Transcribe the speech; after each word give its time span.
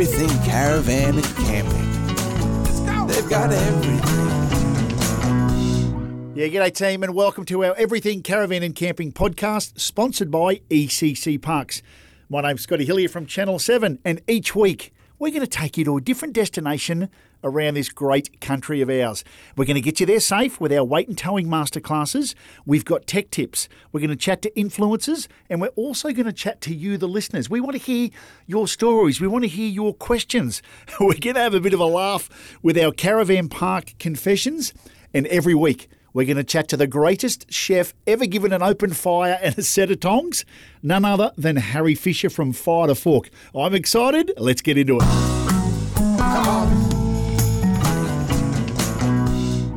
everything 0.00 0.28
caravan 0.44 1.16
and 1.16 1.24
camping. 1.24 3.06
They've 3.08 3.28
got 3.28 3.50
everything. 3.50 3.98
Yeah, 6.36 6.46
g'day 6.46 6.72
team, 6.72 7.02
and 7.02 7.16
welcome 7.16 7.44
to 7.46 7.64
our 7.64 7.74
Everything 7.74 8.22
Caravan 8.22 8.62
and 8.62 8.76
Camping 8.76 9.10
podcast, 9.10 9.80
sponsored 9.80 10.30
by 10.30 10.60
ECC 10.70 11.42
Parks. 11.42 11.82
My 12.28 12.42
name's 12.42 12.60
Scotty 12.60 12.84
Hillier 12.84 13.08
from 13.08 13.26
Channel 13.26 13.58
7, 13.58 13.98
and 14.04 14.20
each 14.28 14.54
week 14.54 14.94
we're 15.18 15.32
going 15.32 15.40
to 15.40 15.48
take 15.48 15.76
you 15.76 15.84
to 15.86 15.96
a 15.96 16.00
different 16.00 16.32
destination 16.32 17.08
around 17.42 17.74
this 17.74 17.88
great 17.88 18.40
country 18.40 18.80
of 18.80 18.90
ours. 18.90 19.24
We're 19.56 19.64
going 19.64 19.76
to 19.76 19.80
get 19.80 20.00
you 20.00 20.06
there 20.06 20.20
safe 20.20 20.60
with 20.60 20.72
our 20.72 20.84
weight 20.84 21.08
and 21.08 21.16
towing 21.16 21.46
masterclasses. 21.46 22.34
We've 22.66 22.84
got 22.84 23.06
tech 23.06 23.30
tips. 23.30 23.68
We're 23.92 24.00
going 24.00 24.10
to 24.10 24.16
chat 24.16 24.42
to 24.42 24.50
influencers, 24.50 25.28
and 25.48 25.60
we're 25.60 25.68
also 25.68 26.12
going 26.12 26.26
to 26.26 26.32
chat 26.32 26.60
to 26.62 26.74
you, 26.74 26.96
the 26.96 27.08
listeners. 27.08 27.48
We 27.48 27.60
want 27.60 27.72
to 27.72 27.82
hear 27.82 28.10
your 28.46 28.68
stories. 28.68 29.20
We 29.20 29.28
want 29.28 29.44
to 29.44 29.48
hear 29.48 29.68
your 29.68 29.94
questions. 29.94 30.62
We're 31.00 31.18
going 31.18 31.34
to 31.34 31.40
have 31.40 31.54
a 31.54 31.60
bit 31.60 31.74
of 31.74 31.80
a 31.80 31.86
laugh 31.86 32.28
with 32.62 32.78
our 32.78 32.92
caravan 32.92 33.48
park 33.48 33.94
confessions, 33.98 34.72
and 35.14 35.26
every 35.28 35.54
week 35.54 35.88
we're 36.12 36.26
going 36.26 36.36
to 36.36 36.44
chat 36.44 36.68
to 36.68 36.76
the 36.76 36.86
greatest 36.86 37.52
chef 37.52 37.94
ever 38.06 38.26
given 38.26 38.52
an 38.52 38.62
open 38.62 38.92
fire 38.92 39.38
and 39.42 39.56
a 39.58 39.62
set 39.62 39.90
of 39.90 40.00
tongs, 40.00 40.44
none 40.82 41.04
other 41.04 41.32
than 41.36 41.56
Harry 41.56 41.94
Fisher 41.94 42.30
from 42.30 42.52
Fire 42.52 42.88
to 42.88 42.94
Fork. 42.94 43.30
I'm 43.54 43.74
excited. 43.74 44.32
Let's 44.36 44.62
get 44.62 44.78
into 44.78 44.98
it. 45.00 45.67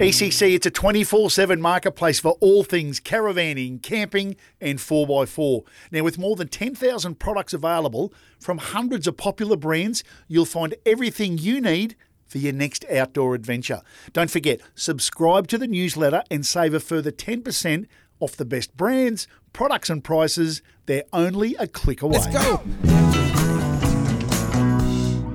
ECC, 0.02 0.56
it's 0.56 0.66
a 0.66 0.72
24 0.72 1.30
7 1.30 1.62
marketplace 1.62 2.20
for 2.20 2.32
all 2.40 2.64
things 2.64 3.00
caravanning, 3.00 3.84
camping, 3.84 4.36
and 4.60 4.80
4x4. 4.80 5.62
Now, 5.92 6.02
with 6.02 6.18
more 6.18 6.36
than 6.36 6.48
10,000 6.48 7.20
products 7.20 7.54
available 7.54 8.12
from 8.40 8.58
hundreds 8.58 9.06
of 9.06 9.16
popular 9.16 9.56
brands, 9.56 10.04
you'll 10.28 10.46
find 10.46 10.74
everything 10.88 11.38
you 11.38 11.62
need 11.62 11.96
for 12.26 12.40
your 12.40 12.52
next 12.52 12.84
outdoor 12.92 13.36
adventure. 13.36 13.84
Don't 14.12 14.32
forget, 14.32 14.60
subscribe 14.74 15.48
to 15.50 15.60
the 15.60 15.68
newsletter 15.68 16.24
and 16.32 16.48
save 16.48 16.74
a 16.74 16.80
further 16.80 17.12
10% 17.12 17.86
off 18.20 18.36
the 18.36 18.46
best 18.46 18.76
brands, 18.76 19.28
products, 19.54 19.92
and 19.92 20.04
prices. 20.04 20.64
They're 20.88 21.04
only 21.14 21.54
a 21.60 21.68
click 21.68 22.02
away. 22.02 22.18
Let's 22.18 22.28
go. 22.28 23.21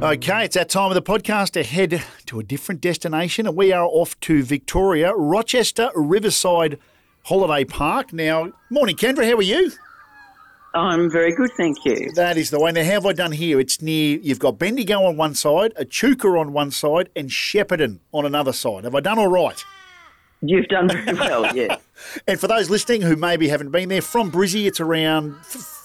Okay, 0.03 0.45
it's 0.45 0.57
that 0.57 0.69
time 0.69 0.91
of 0.91 0.95
the 0.95 1.01
podcast 1.01 1.53
to 1.53 1.63
head 1.63 2.03
to 2.27 2.39
a 2.39 2.43
different 2.43 2.83
destination, 2.83 3.47
and 3.47 3.57
we 3.57 3.73
are 3.73 3.87
off 3.87 4.21
to 4.21 4.43
Victoria, 4.43 5.15
Rochester 5.15 5.91
Riverside 5.95 6.79
Holiday 7.25 7.65
Park. 7.65 8.13
Now, 8.13 8.53
morning, 8.69 8.95
Kendra, 8.95 9.27
how 9.27 9.37
are 9.37 9.43
you? 9.43 9.73
I'm 10.75 11.11
very 11.11 11.35
good, 11.35 11.49
thank 11.57 11.83
you. 11.87 12.13
That 12.15 12.37
is 12.37 12.51
the 12.51 12.61
way. 12.61 12.73
Now, 12.73 12.85
how 12.85 12.91
have 12.91 13.07
I 13.07 13.15
done 13.15 13.33
here? 13.33 13.59
It's 13.59 13.81
near, 13.81 14.19
you've 14.19 14.39
got 14.39 14.59
Bendigo 14.59 15.03
on 15.03 15.17
one 15.17 15.35
side, 15.35 15.73
Echuca 15.77 16.29
on 16.29 16.53
one 16.53 16.73
side, 16.73 17.09
and 17.17 17.31
Shepparton 17.31 18.01
on 18.13 18.27
another 18.27 18.53
side. 18.53 18.85
Have 18.85 18.95
I 18.95 19.01
done 19.01 19.19
all 19.19 19.29
right? 19.29 19.65
You've 20.43 20.69
done 20.69 20.89
very 20.89 21.15
well, 21.15 21.47
yeah. 21.57 21.79
And 22.29 22.39
for 22.39 22.49
those 22.49 22.69
listening 22.69 23.01
who 23.01 23.17
maybe 23.17 23.49
haven't 23.49 23.71
been 23.71 23.89
there, 23.89 24.03
from 24.03 24.31
Brizzy, 24.31 24.67
it's 24.67 24.79
around 24.79 25.31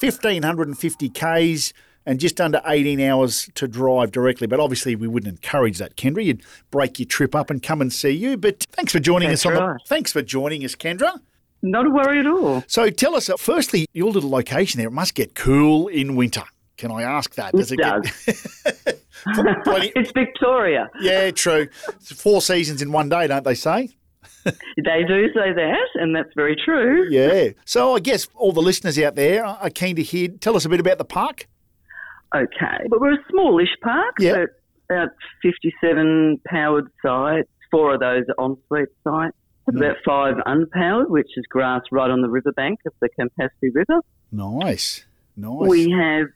1,550 0.02 1.10
Ks 1.10 1.74
and 2.06 2.20
just 2.20 2.40
under 2.42 2.62
18 2.66 3.00
hours 3.00 3.50
to 3.56 3.68
drive 3.68 4.12
directly. 4.12 4.48
But 4.48 4.60
obviously, 4.60 4.96
we 4.96 5.08
wouldn't 5.08 5.32
encourage 5.34 5.78
that, 5.78 5.96
Kendra. 5.96 6.24
You'd 6.24 6.44
break 6.72 7.00
your 7.00 7.06
trip 7.08 7.36
up 7.36 7.50
and 7.50 7.62
come 7.62 7.82
and 7.82 7.92
see 7.94 8.10
you. 8.12 8.38
But 8.38 8.66
thanks 8.72 8.92
for 8.92 9.00
joining 9.00 9.30
That's 9.30 9.46
us 9.46 9.52
on 9.52 9.56
the. 9.56 9.64
right. 9.66 9.82
Thanks 9.88 10.12
for 10.12 10.22
joining 10.22 10.64
us, 10.66 10.76
Kendra. 10.76 11.20
Not 11.64 11.86
a 11.86 11.90
worry 11.92 12.20
at 12.20 12.26
all. 12.26 12.64
So 12.68 12.90
tell 12.90 13.16
us, 13.16 13.30
uh, 13.30 13.38
firstly, 13.38 13.86
your 13.94 14.10
little 14.12 14.32
location 14.32 14.80
there. 14.80 14.88
It 14.88 14.92
must 14.94 15.14
get 15.14 15.36
cool 15.36 15.88
in 15.90 16.16
winter. 16.16 16.44
Can 16.78 16.90
I 16.90 17.04
ask 17.04 17.36
that? 17.36 17.54
Does 17.54 17.72
it 17.72 17.78
get 17.78 18.02
plenty- 19.64 19.92
It's 19.96 20.12
Victoria. 20.12 20.90
Yeah, 21.00 21.30
true. 21.32 21.68
It's 21.90 22.12
four 22.12 22.42
seasons 22.42 22.82
in 22.82 22.92
one 22.92 23.10
day, 23.10 23.28
don't 23.28 23.44
they 23.46 23.56
say? 23.56 23.90
They 24.44 25.04
do 25.08 25.28
say 25.36 25.54
that, 25.54 25.88
and 25.96 26.16
that's 26.16 26.32
very 26.36 26.56
true. 26.66 27.08
Yeah. 27.12 27.50
So 27.66 27.96
I 27.96 28.00
guess 28.00 28.28
all 28.34 28.52
the 28.52 28.62
listeners 28.62 28.98
out 28.98 29.14
there 29.16 29.46
are 29.46 29.70
keen 29.70 29.96
to 29.98 30.02
hear. 30.02 30.30
Tell 30.30 30.56
us 30.56 30.66
a 30.66 30.70
bit 30.70 30.80
about 30.80 30.98
the 30.98 31.06
park. 31.06 31.48
Okay. 32.36 32.88
But 32.90 33.02
we're 33.02 33.14
a 33.14 33.24
smallish 33.30 33.70
park, 33.84 34.16
Yeah. 34.20 34.34
so 34.34 34.46
about 34.90 35.10
57 35.42 36.40
powered 36.48 36.88
sites, 37.04 37.50
four 37.70 37.94
of 37.96 38.00
those 38.00 38.24
are 38.38 38.46
ensuite 38.46 38.90
sites. 39.04 39.36
About 39.68 39.96
five 40.04 40.36
unpowered, 40.48 41.10
which 41.10 41.30
is 41.38 41.46
grass 41.50 41.82
right 41.92 42.10
on 42.10 42.22
the 42.22 42.30
riverbank 42.30 42.80
of 42.86 42.94
the 43.00 43.08
Campaspe 43.18 43.70
River. 43.74 44.02
Nice. 44.32 45.06
Nice. 45.38 45.70
We 45.70 45.90
have 45.92 46.28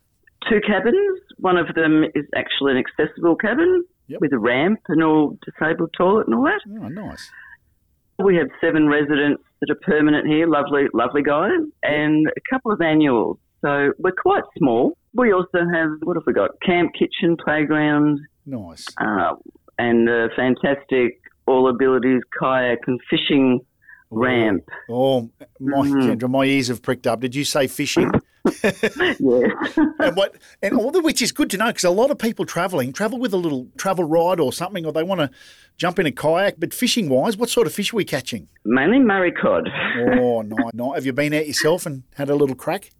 two 0.50 0.62
cabins. 0.66 1.20
One 1.38 1.58
of 1.58 1.74
them 1.76 2.06
is 2.16 2.26
actually 2.36 2.74
an 2.74 2.78
accessible 2.78 3.36
cabin 3.36 3.84
Yep. 4.08 4.22
with 4.22 4.32
a 4.32 4.38
ramp 4.40 4.80
and 4.88 5.04
all 5.04 5.38
disabled 5.44 5.90
toilet 5.98 6.28
and 6.28 6.36
all 6.36 6.44
that. 6.44 6.62
oh, 6.82 6.88
nice. 6.88 7.30
We 8.20 8.36
have 8.38 8.48
seven 8.62 8.88
residents 8.88 9.44
that 9.60 9.70
are 9.72 9.80
permanent 9.82 10.28
here, 10.28 10.48
lovely, 10.48 10.86
lovely 10.94 11.24
guys, 11.24 11.60
and 11.84 12.28
a 12.28 12.42
couple 12.54 12.72
of 12.72 12.80
annuals. 12.80 13.38
So 13.62 13.92
we're 13.98 14.12
quite 14.12 14.44
small. 14.58 14.96
We 15.16 15.32
also 15.34 15.60
have, 15.74 15.90
what 16.04 16.16
have 16.18 16.24
we 16.28 16.34
got? 16.34 16.52
Camp, 16.62 16.92
kitchen, 16.94 17.38
playground, 17.38 18.20
Nice. 18.46 18.86
uh, 19.00 19.34
and 19.80 20.08
a 20.10 20.28
fantastic 20.36 21.20
all 21.48 21.70
abilities 21.70 22.22
kayak 22.40 22.80
and 22.88 23.00
fishing 23.10 23.60
ramp. 24.12 24.64
Oh, 24.90 25.30
my 25.60 25.88
Mhm. 25.88 26.18
Kendra, 26.20 26.30
my 26.30 26.44
ears 26.46 26.68
have 26.68 26.82
pricked 26.82 27.08
up. 27.08 27.20
Did 27.22 27.34
you 27.36 27.44
say 27.46 27.68
fishing? 27.68 28.12
Yes. 28.46 29.78
and 30.00 30.16
what? 30.16 30.36
And 30.62 30.78
all 30.78 30.92
the 30.92 31.02
which 31.02 31.22
is 31.22 31.32
good 31.32 31.50
to 31.52 31.58
know 31.58 31.68
because 31.68 31.84
a 31.84 31.90
lot 31.90 32.12
of 32.12 32.18
people 32.20 32.46
travelling 32.46 32.94
travel 32.94 33.18
with 33.20 33.34
a 33.34 33.38
little 33.38 33.68
travel 33.78 34.04
ride 34.04 34.40
or 34.40 34.54
something, 34.54 34.86
or 34.86 34.92
they 34.94 35.02
want 35.04 35.20
to 35.22 35.30
jump 35.78 35.98
in 36.00 36.06
a 36.06 36.12
kayak. 36.12 36.60
But 36.60 36.74
fishing 36.74 37.10
wise, 37.10 37.38
what 37.38 37.50
sort 37.50 37.66
of 37.68 37.74
fish 37.74 37.92
are 37.94 37.98
we 37.98 38.06
catching? 38.06 38.48
Mainly 38.64 39.00
Murray 39.00 39.32
cod. 39.32 39.68
Oh, 40.20 40.42
nice. 40.42 40.74
nice. 40.74 40.96
Have 40.96 41.06
you 41.06 41.14
been 41.14 41.34
out 41.34 41.48
yourself 41.48 41.86
and 41.88 42.04
had 42.16 42.30
a 42.30 42.36
little 42.36 42.56
crack? 42.56 42.92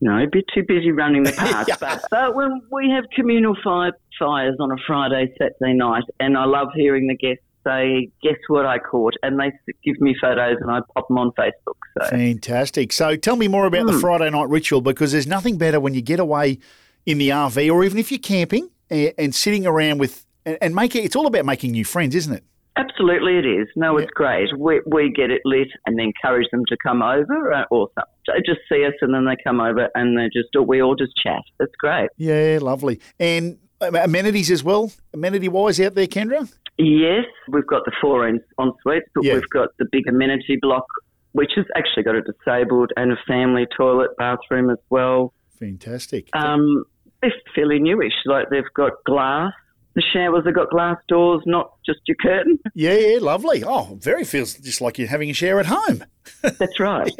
No, 0.00 0.18
a 0.22 0.26
bit 0.26 0.44
too 0.54 0.62
busy 0.66 0.92
running 0.92 1.22
the 1.22 1.32
park. 1.36 1.68
Yeah. 1.68 1.76
but, 1.80 2.04
but 2.10 2.34
when 2.34 2.60
we 2.70 2.90
have 2.90 3.04
communal 3.14 3.56
fire, 3.64 3.92
fires 4.18 4.56
on 4.60 4.70
a 4.70 4.76
Friday, 4.86 5.32
Saturday 5.38 5.72
night, 5.74 6.04
and 6.20 6.36
I 6.36 6.44
love 6.44 6.68
hearing 6.74 7.06
the 7.06 7.16
guests 7.16 7.42
say, 7.66 8.10
"Guess 8.22 8.36
what 8.48 8.66
I 8.66 8.78
caught?" 8.78 9.14
and 9.22 9.40
they 9.40 9.50
give 9.84 9.98
me 10.00 10.14
photos, 10.20 10.58
and 10.60 10.70
I 10.70 10.80
pop 10.94 11.08
them 11.08 11.18
on 11.18 11.32
Facebook. 11.32 11.76
So 11.98 12.08
Fantastic. 12.10 12.92
So 12.92 13.16
tell 13.16 13.36
me 13.36 13.48
more 13.48 13.66
about 13.66 13.86
the 13.86 13.94
Hmm. 13.94 14.00
Friday 14.00 14.30
night 14.30 14.48
ritual 14.50 14.80
because 14.82 15.12
there's 15.12 15.26
nothing 15.26 15.56
better 15.56 15.80
when 15.80 15.94
you 15.94 16.02
get 16.02 16.20
away 16.20 16.58
in 17.06 17.18
the 17.18 17.30
RV 17.30 17.72
or 17.72 17.82
even 17.84 17.98
if 17.98 18.10
you're 18.12 18.18
camping 18.18 18.68
and, 18.90 19.12
and 19.16 19.34
sitting 19.34 19.66
around 19.66 19.98
with 19.98 20.26
and, 20.44 20.58
and 20.60 20.74
make 20.74 20.94
it. 20.94 21.04
It's 21.04 21.16
all 21.16 21.26
about 21.26 21.44
making 21.46 21.72
new 21.72 21.84
friends, 21.84 22.14
isn't 22.14 22.34
it? 22.34 22.44
absolutely, 22.78 23.38
it 23.38 23.46
is. 23.46 23.66
No, 23.74 23.96
Yeah. 23.98 24.04
it's 24.04 24.12
great. 24.12 24.48
We 24.58 24.82
we 24.86 25.10
get 25.10 25.30
it 25.30 25.40
lit 25.46 25.68
and 25.86 25.98
encourage 25.98 26.46
them 26.52 26.62
to 26.68 26.76
come 26.82 27.02
over, 27.02 27.52
uh, 27.52 27.64
or 27.70 27.88
some, 27.94 28.04
they 28.26 28.40
just 28.44 28.60
see 28.70 28.84
us, 28.84 28.94
and 29.00 29.12
then 29.14 29.24
they 29.24 29.36
come 29.42 29.60
over, 29.60 29.88
and 29.94 30.16
they 30.18 30.28
just 30.32 30.48
we 30.66 30.82
all 30.82 30.94
just 30.94 31.12
chat. 31.22 31.42
It's 31.60 31.74
great. 31.76 32.08
Yeah, 32.16 32.58
lovely. 32.60 33.00
And 33.20 33.58
amenities 33.80 34.50
as 34.50 34.64
well, 34.64 34.90
amenity 35.14 35.48
wise 35.48 35.80
out 35.80 35.94
there, 35.94 36.06
Kendra. 36.06 36.50
Yes, 36.78 37.24
we've 37.48 37.66
got 37.66 37.84
the 37.84 37.92
four 38.00 38.26
en- 38.26 38.40
en 38.60 38.72
suites, 38.82 39.06
but 39.14 39.24
Yeah. 39.24 39.34
we've 39.34 39.48
got 39.50 39.68
the 39.78 39.86
big 39.90 40.06
amenity 40.08 40.58
block, 40.60 40.84
which 41.32 41.52
has 41.56 41.64
actually 41.76 42.02
got 42.02 42.14
a 42.16 42.22
disabled 42.22 42.92
and 42.96 43.12
a 43.12 43.16
family 43.26 43.66
toilet 43.76 44.10
bathroom 44.18 44.70
as 44.70 44.78
well. 44.90 45.32
Fantastic. 45.58 46.28
Um, 46.34 46.84
they're 47.22 47.32
fairly 47.54 47.78
newish. 47.78 48.12
Like 48.26 48.50
they've 48.50 48.62
got 48.74 48.92
glass. 49.06 49.52
The 49.96 50.02
showers 50.12 50.44
have 50.44 50.54
got 50.54 50.70
glass 50.70 50.98
doors, 51.08 51.42
not 51.46 51.72
just 51.84 52.00
your 52.06 52.16
curtain. 52.20 52.58
yeah, 52.74 52.94
yeah, 52.94 53.18
lovely. 53.20 53.64
Oh, 53.64 53.98
very 54.00 54.24
feels 54.24 54.54
just 54.54 54.80
like 54.80 54.98
you're 54.98 55.08
having 55.08 55.30
a 55.30 55.32
shower 55.32 55.58
at 55.58 55.66
home. 55.66 56.04
That's 56.42 56.78
right. 56.78 57.10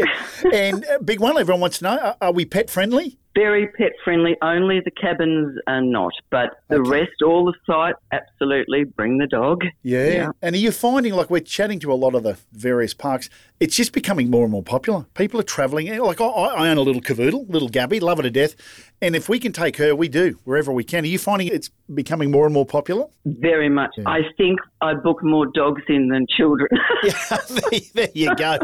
and 0.52 0.84
uh, 0.84 0.98
big 0.98 1.18
one, 1.20 1.38
everyone 1.38 1.60
wants 1.60 1.78
to 1.78 1.84
know: 1.84 1.98
Are, 1.98 2.16
are 2.20 2.32
we 2.32 2.44
pet 2.44 2.68
friendly? 2.70 3.18
Very 3.34 3.66
pet 3.68 3.92
friendly. 4.04 4.36
Only 4.42 4.80
the 4.84 4.90
cabins 4.90 5.58
are 5.66 5.80
not, 5.82 6.12
but 6.30 6.58
the 6.68 6.76
Okay. 6.76 6.90
rest, 6.90 7.22
all 7.24 7.44
the 7.44 7.54
site, 7.66 7.94
absolutely. 8.12 8.84
Bring 8.84 9.18
the 9.18 9.26
dog. 9.26 9.62
Yeah. 9.82 10.06
Yeah. 10.08 10.30
And 10.42 10.54
are 10.54 10.58
you 10.58 10.72
finding, 10.72 11.14
like 11.14 11.28
we're 11.30 11.40
chatting 11.40 11.78
to 11.80 11.92
a 11.92 11.94
lot 11.94 12.14
of 12.14 12.22
the 12.22 12.38
various 12.52 12.94
parks, 12.94 13.28
it's 13.58 13.74
just 13.74 13.92
becoming 13.92 14.30
more 14.30 14.42
and 14.42 14.52
more 14.52 14.62
popular. 14.62 15.06
People 15.14 15.40
are 15.40 15.44
travelling. 15.44 15.88
Like 15.98 16.20
I, 16.20 16.26
I 16.26 16.68
own 16.68 16.76
a 16.76 16.82
little 16.82 17.00
cavoodle, 17.00 17.48
little 17.48 17.68
Gabby, 17.68 18.00
love 18.00 18.18
her 18.18 18.22
to 18.22 18.30
death. 18.30 18.54
And 19.00 19.16
if 19.16 19.28
we 19.28 19.38
can 19.38 19.52
take 19.52 19.76
her, 19.76 19.94
we 19.94 20.08
do 20.08 20.38
wherever 20.44 20.72
we 20.72 20.84
can. 20.84 21.04
Are 21.04 21.06
you 21.06 21.18
finding 21.18 21.48
it's 21.48 21.70
becoming 21.92 22.30
more 22.30 22.44
and 22.44 22.52
more 22.52 22.66
popular? 22.66 23.06
Very 23.24 23.68
much. 23.68 23.90
I 24.04 24.20
think 24.36 24.58
I 24.80 24.94
book 24.94 25.22
more 25.22 25.46
dogs 25.46 25.82
in 25.88 26.08
than 26.08 26.26
children. 26.28 26.68
Yeah, 27.02 27.38
there, 27.48 27.80
there 27.94 28.08
you 28.14 28.34
go. 28.34 28.58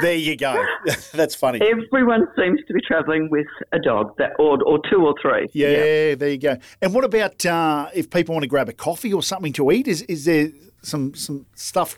There 0.00 0.14
you 0.14 0.36
go. 0.36 0.64
That's 1.12 1.34
funny. 1.34 1.60
Everyone 1.60 2.26
seems 2.38 2.60
to 2.66 2.72
be 2.72 2.80
travelling 2.80 3.28
with 3.30 3.46
a 3.72 3.78
dog, 3.78 4.16
that 4.16 4.32
or, 4.38 4.62
or 4.62 4.78
two 4.88 5.04
or 5.04 5.14
three. 5.20 5.48
Yeah, 5.52 6.14
there 6.14 6.30
you 6.30 6.38
go. 6.38 6.56
And 6.80 6.94
what 6.94 7.04
about 7.04 7.44
uh, 7.44 7.90
if 7.92 8.08
people 8.08 8.34
want 8.34 8.44
to 8.44 8.48
grab 8.48 8.68
a 8.68 8.72
coffee 8.72 9.12
or 9.12 9.22
something 9.22 9.52
to 9.54 9.70
eat? 9.72 9.88
Is 9.88 10.02
is 10.02 10.24
there 10.24 10.52
some 10.82 11.14
some 11.14 11.44
stuff 11.54 11.96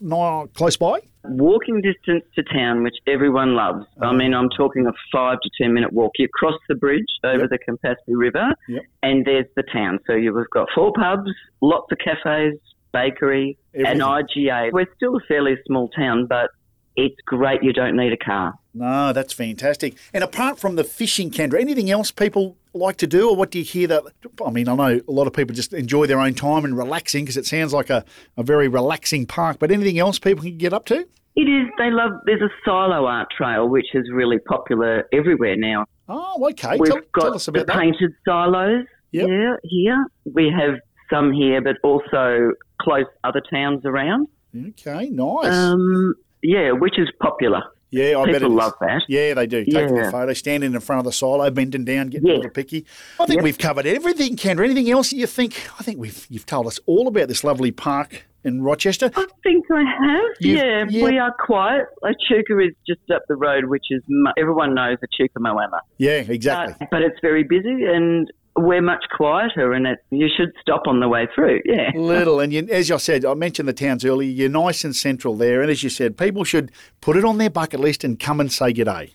close 0.54 0.76
by? 0.76 1.00
Walking 1.24 1.80
distance 1.80 2.24
to 2.34 2.42
town, 2.42 2.82
which 2.82 2.96
everyone 3.06 3.54
loves. 3.54 3.86
I 4.00 4.04
Uh-huh. 4.06 4.12
mean, 4.14 4.34
I'm 4.34 4.48
talking 4.50 4.86
a 4.86 4.92
five 5.10 5.38
to 5.40 5.50
ten 5.60 5.72
minute 5.72 5.92
walk. 5.92 6.12
You 6.18 6.28
cross 6.28 6.58
the 6.68 6.74
bridge 6.74 7.06
over 7.24 7.40
Yep. 7.42 7.50
the 7.50 7.58
Campaspe 7.58 7.96
River, 8.08 8.52
Yep. 8.68 8.82
and 9.02 9.24
there's 9.24 9.46
the 9.56 9.62
town. 9.62 10.00
So 10.06 10.14
you've 10.14 10.36
got 10.50 10.68
four 10.74 10.92
pubs, 10.92 11.30
lots 11.62 11.90
of 11.90 11.98
cafes, 11.98 12.58
bakery, 12.92 13.56
Everything. 13.74 13.92
and 13.92 14.02
IGA. 14.02 14.70
We're 14.72 14.86
still 14.96 15.16
a 15.16 15.20
fairly 15.20 15.56
small 15.66 15.88
town, 15.88 16.26
but 16.26 16.50
it's 16.96 17.16
great. 17.26 17.62
You 17.62 17.72
don't 17.72 17.96
need 17.96 18.12
a 18.12 18.16
car. 18.16 18.54
No, 18.74 19.12
that's 19.12 19.32
fantastic. 19.32 19.94
And 20.12 20.22
apart 20.22 20.58
from 20.58 20.76
the 20.76 20.84
fishing, 20.84 21.30
Kendra, 21.30 21.60
anything 21.60 21.90
else 21.90 22.10
people 22.10 22.56
like 22.74 22.96
to 22.98 23.06
do, 23.06 23.30
or 23.30 23.36
what 23.36 23.50
do 23.50 23.58
you 23.58 23.64
hear 23.64 23.86
that? 23.88 24.04
I 24.44 24.50
mean, 24.50 24.68
I 24.68 24.74
know 24.74 25.00
a 25.06 25.12
lot 25.12 25.26
of 25.26 25.32
people 25.32 25.54
just 25.54 25.72
enjoy 25.72 26.06
their 26.06 26.20
own 26.20 26.34
time 26.34 26.64
and 26.64 26.76
relaxing 26.76 27.24
because 27.24 27.36
it 27.36 27.46
sounds 27.46 27.72
like 27.72 27.90
a, 27.90 28.04
a 28.36 28.42
very 28.42 28.68
relaxing 28.68 29.26
park. 29.26 29.58
But 29.58 29.70
anything 29.70 29.98
else 29.98 30.18
people 30.18 30.42
can 30.42 30.58
get 30.58 30.72
up 30.72 30.84
to? 30.86 31.06
It 31.36 31.40
is. 31.42 31.68
They 31.78 31.90
love. 31.90 32.12
There's 32.26 32.42
a 32.42 32.50
silo 32.64 33.06
art 33.06 33.28
trail, 33.36 33.68
which 33.68 33.86
is 33.94 34.04
really 34.12 34.38
popular 34.38 35.08
everywhere 35.12 35.56
now. 35.56 35.84
Oh, 36.08 36.48
okay. 36.50 36.76
We've 36.78 36.90
Tell, 36.92 37.00
got 37.12 37.20
tell 37.22 37.34
us 37.34 37.46
the 37.46 37.52
about 37.52 37.66
that. 37.66 37.76
painted 37.78 38.12
silos. 38.24 38.84
Yep. 39.12 39.28
Yeah, 39.28 39.54
here 39.62 40.06
we 40.32 40.52
have 40.56 40.74
some 41.10 41.32
here, 41.32 41.60
but 41.60 41.76
also 41.82 42.52
close 42.80 43.06
other 43.22 43.40
towns 43.52 43.84
around. 43.84 44.28
Okay, 44.56 45.08
nice. 45.10 45.46
Um, 45.46 46.14
yeah, 46.42 46.72
which 46.72 46.98
is 46.98 47.08
popular. 47.20 47.62
Yeah, 47.94 48.18
I 48.18 48.24
bet 48.26 48.34
it 48.36 48.40
People 48.42 48.54
love 48.56 48.72
that. 48.80 49.02
Yeah, 49.08 49.34
they 49.34 49.46
do. 49.46 49.64
Taking 49.64 49.96
Yeah. 49.96 50.06
the 50.06 50.10
photo, 50.10 50.32
standing 50.32 50.74
in 50.74 50.80
front 50.80 50.98
of 51.00 51.04
the 51.04 51.12
silo, 51.12 51.48
bending 51.50 51.84
down, 51.84 52.08
getting 52.08 52.28
a 52.28 52.30
Yeah. 52.32 52.36
little 52.36 52.50
picky. 52.50 52.84
I 53.20 53.26
think 53.26 53.38
Yep. 53.38 53.44
we've 53.44 53.58
covered 53.58 53.86
everything, 53.86 54.36
Kendra. 54.36 54.64
Anything 54.64 54.90
else 54.90 55.10
that 55.10 55.16
you 55.16 55.26
think? 55.26 55.54
I 55.78 55.82
think 55.82 55.98
we've 55.98 56.26
you've 56.30 56.46
told 56.46 56.66
us 56.66 56.78
all 56.86 57.08
about 57.08 57.28
this 57.28 57.44
lovely 57.44 57.70
park 57.70 58.26
in 58.44 58.62
Rochester. 58.62 59.10
I 59.16 59.26
think 59.42 59.64
I 59.72 59.82
have. 59.82 60.24
Yeah, 60.40 60.84
yeah. 60.90 61.04
we 61.04 61.18
are 61.18 61.34
quiet. 61.38 61.86
Echuca 62.04 62.58
is 62.60 62.74
just 62.86 63.00
up 63.10 63.22
the 63.28 63.36
road, 63.36 63.66
which 63.66 63.84
is 63.90 64.02
everyone 64.36 64.74
knows 64.74 64.98
Echuca 65.02 65.38
Moama. 65.40 65.78
Yeah, 65.98 66.22
exactly. 66.28 66.74
Uh, 66.80 66.86
but 66.90 67.00
it's 67.02 67.18
very 67.22 67.42
busy, 67.42 67.84
and 67.84 68.30
we're 68.56 68.82
much 68.82 69.04
quieter, 69.16 69.72
and 69.72 69.86
it, 69.86 69.98
you 70.10 70.28
should 70.34 70.52
stop 70.60 70.82
on 70.86 71.00
the 71.00 71.08
way 71.08 71.26
through. 71.34 71.60
Yeah. 71.64 71.90
Little, 71.96 72.40
and 72.40 72.52
you, 72.52 72.66
as 72.70 72.90
I 72.90 72.98
said, 72.98 73.24
I 73.24 73.34
mentioned 73.34 73.68
the 73.68 73.72
towns 73.72 74.04
earlier. 74.04 74.30
You're 74.30 74.48
nice 74.48 74.84
and 74.84 74.94
central 74.94 75.36
there, 75.36 75.60
and 75.60 75.70
as 75.70 75.82
you 75.82 75.90
said, 75.90 76.16
people 76.16 76.44
should 76.44 76.70
put 77.00 77.16
it 77.16 77.24
on 77.24 77.38
their 77.38 77.50
bucket 77.50 77.80
list 77.80 78.04
and 78.04 78.18
come 78.18 78.40
and 78.40 78.52
say 78.52 78.72
g'day. 78.72 79.12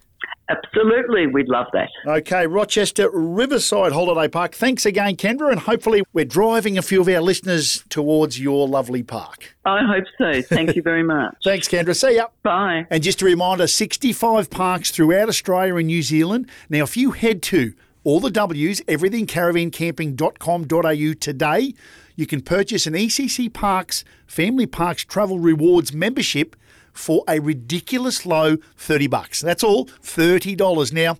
Absolutely, 0.49 1.27
we'd 1.27 1.47
love 1.47 1.67
that. 1.73 1.89
Okay, 2.07 2.47
Rochester 2.47 3.09
Riverside 3.11 3.91
Holiday 3.91 4.27
Park. 4.27 4.55
Thanks 4.55 4.83
again, 4.83 5.15
Kendra, 5.15 5.51
and 5.51 5.59
hopefully 5.59 6.01
we're 6.11 6.25
driving 6.25 6.75
a 6.75 6.81
few 6.81 7.01
of 7.01 7.07
our 7.07 7.21
listeners 7.21 7.83
towards 7.89 8.39
your 8.39 8.67
lovely 8.67 9.03
park. 9.03 9.55
I 9.65 9.81
hope 9.85 10.05
so. 10.17 10.41
Thank 10.41 10.75
you 10.75 10.81
very 10.81 11.03
much. 11.03 11.35
Thanks, 11.43 11.67
Kendra. 11.67 11.95
See 11.95 12.15
ya. 12.15 12.27
Bye. 12.41 12.87
And 12.89 13.03
just 13.03 13.21
a 13.21 13.25
reminder 13.25 13.67
65 13.67 14.49
parks 14.49 14.89
throughout 14.89 15.29
Australia 15.29 15.75
and 15.75 15.85
New 15.85 16.01
Zealand. 16.01 16.49
Now, 16.67 16.83
if 16.83 16.97
you 16.97 17.11
head 17.11 17.43
to 17.43 17.73
all 18.09 18.19
the 18.19 18.31
W's, 18.31 18.81
everythingcaravancamping.com.au 18.81 21.13
today, 21.19 21.75
you 22.15 22.25
can 22.25 22.41
purchase 22.41 22.87
an 22.87 22.95
ECC 22.95 23.53
Parks 23.53 24.03
Family 24.25 24.65
Parks 24.65 25.05
Travel 25.05 25.37
Rewards 25.37 25.93
membership 25.93 26.55
for 26.91 27.23
a 27.27 27.39
ridiculous 27.39 28.25
low 28.25 28.57
30 28.77 29.05
bucks. 29.05 29.41
That's 29.41 29.63
all, 29.63 29.85
$30. 29.85 30.91
Now, 30.91 31.17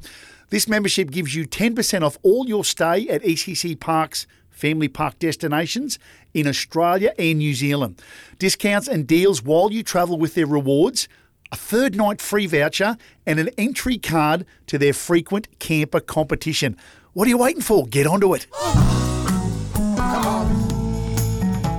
this 0.50 0.68
membership 0.68 1.12
gives 1.12 1.36
you 1.36 1.45
10% 1.45 2.01
off 2.01 2.18
all 2.24 2.47
your 2.47 2.65
stay 2.65 3.07
at 3.07 3.21
ECC 3.21 3.80
Parks 3.80 4.25
family 4.50 4.88
park 4.88 5.19
destinations 5.19 6.00
in 6.33 6.47
Australia 6.47 7.13
and 7.19 7.38
New 7.38 7.53
Zealand. 7.53 8.01
Discounts 8.39 8.88
and 8.88 9.06
deals 9.06 9.44
while 9.44 9.71
you 9.71 9.83
travel 9.83 10.18
with 10.18 10.33
their 10.33 10.47
rewards, 10.47 11.07
a 11.51 11.56
third 11.56 11.96
night 11.96 12.22
free 12.22 12.46
voucher, 12.46 12.98
and 13.25 13.40
an 13.40 13.50
entry 13.57 13.98
card 13.98 14.46
to 14.68 14.78
their 14.78 14.94
frequent 14.94 15.48
camper 15.60 16.00
competition. 16.00 16.78
What 17.13 17.25
are 17.28 17.30
you 17.30 17.38
waiting 17.38 17.62
for? 17.62 17.86
Get 17.88 18.06
onto 18.06 18.34
it. 18.34 18.48
Come 18.51 20.25
on. 20.25 20.69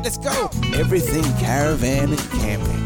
Let's 0.03 0.19
go. 0.19 0.51
Everything 0.75 1.23
caravan 1.39 2.11
and 2.11 2.19
camping. 2.19 2.81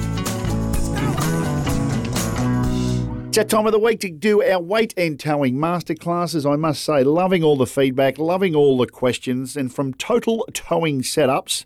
It's 3.29 3.37
that 3.39 3.49
time 3.49 3.67
of 3.67 3.73
the 3.73 3.81
week 3.81 3.99
to 4.01 4.11
do 4.11 4.45
our 4.45 4.61
weight 4.61 4.95
and 4.97 5.19
towing 5.19 5.55
masterclasses. 5.57 6.49
I 6.49 6.55
must 6.55 6.85
say, 6.85 7.03
loving 7.03 7.43
all 7.43 7.57
the 7.57 7.67
feedback, 7.67 8.17
loving 8.19 8.55
all 8.55 8.79
the 8.79 8.87
questions, 8.87 9.57
and 9.57 9.75
from 9.75 9.95
total 9.95 10.47
towing 10.53 11.01
setups, 11.03 11.65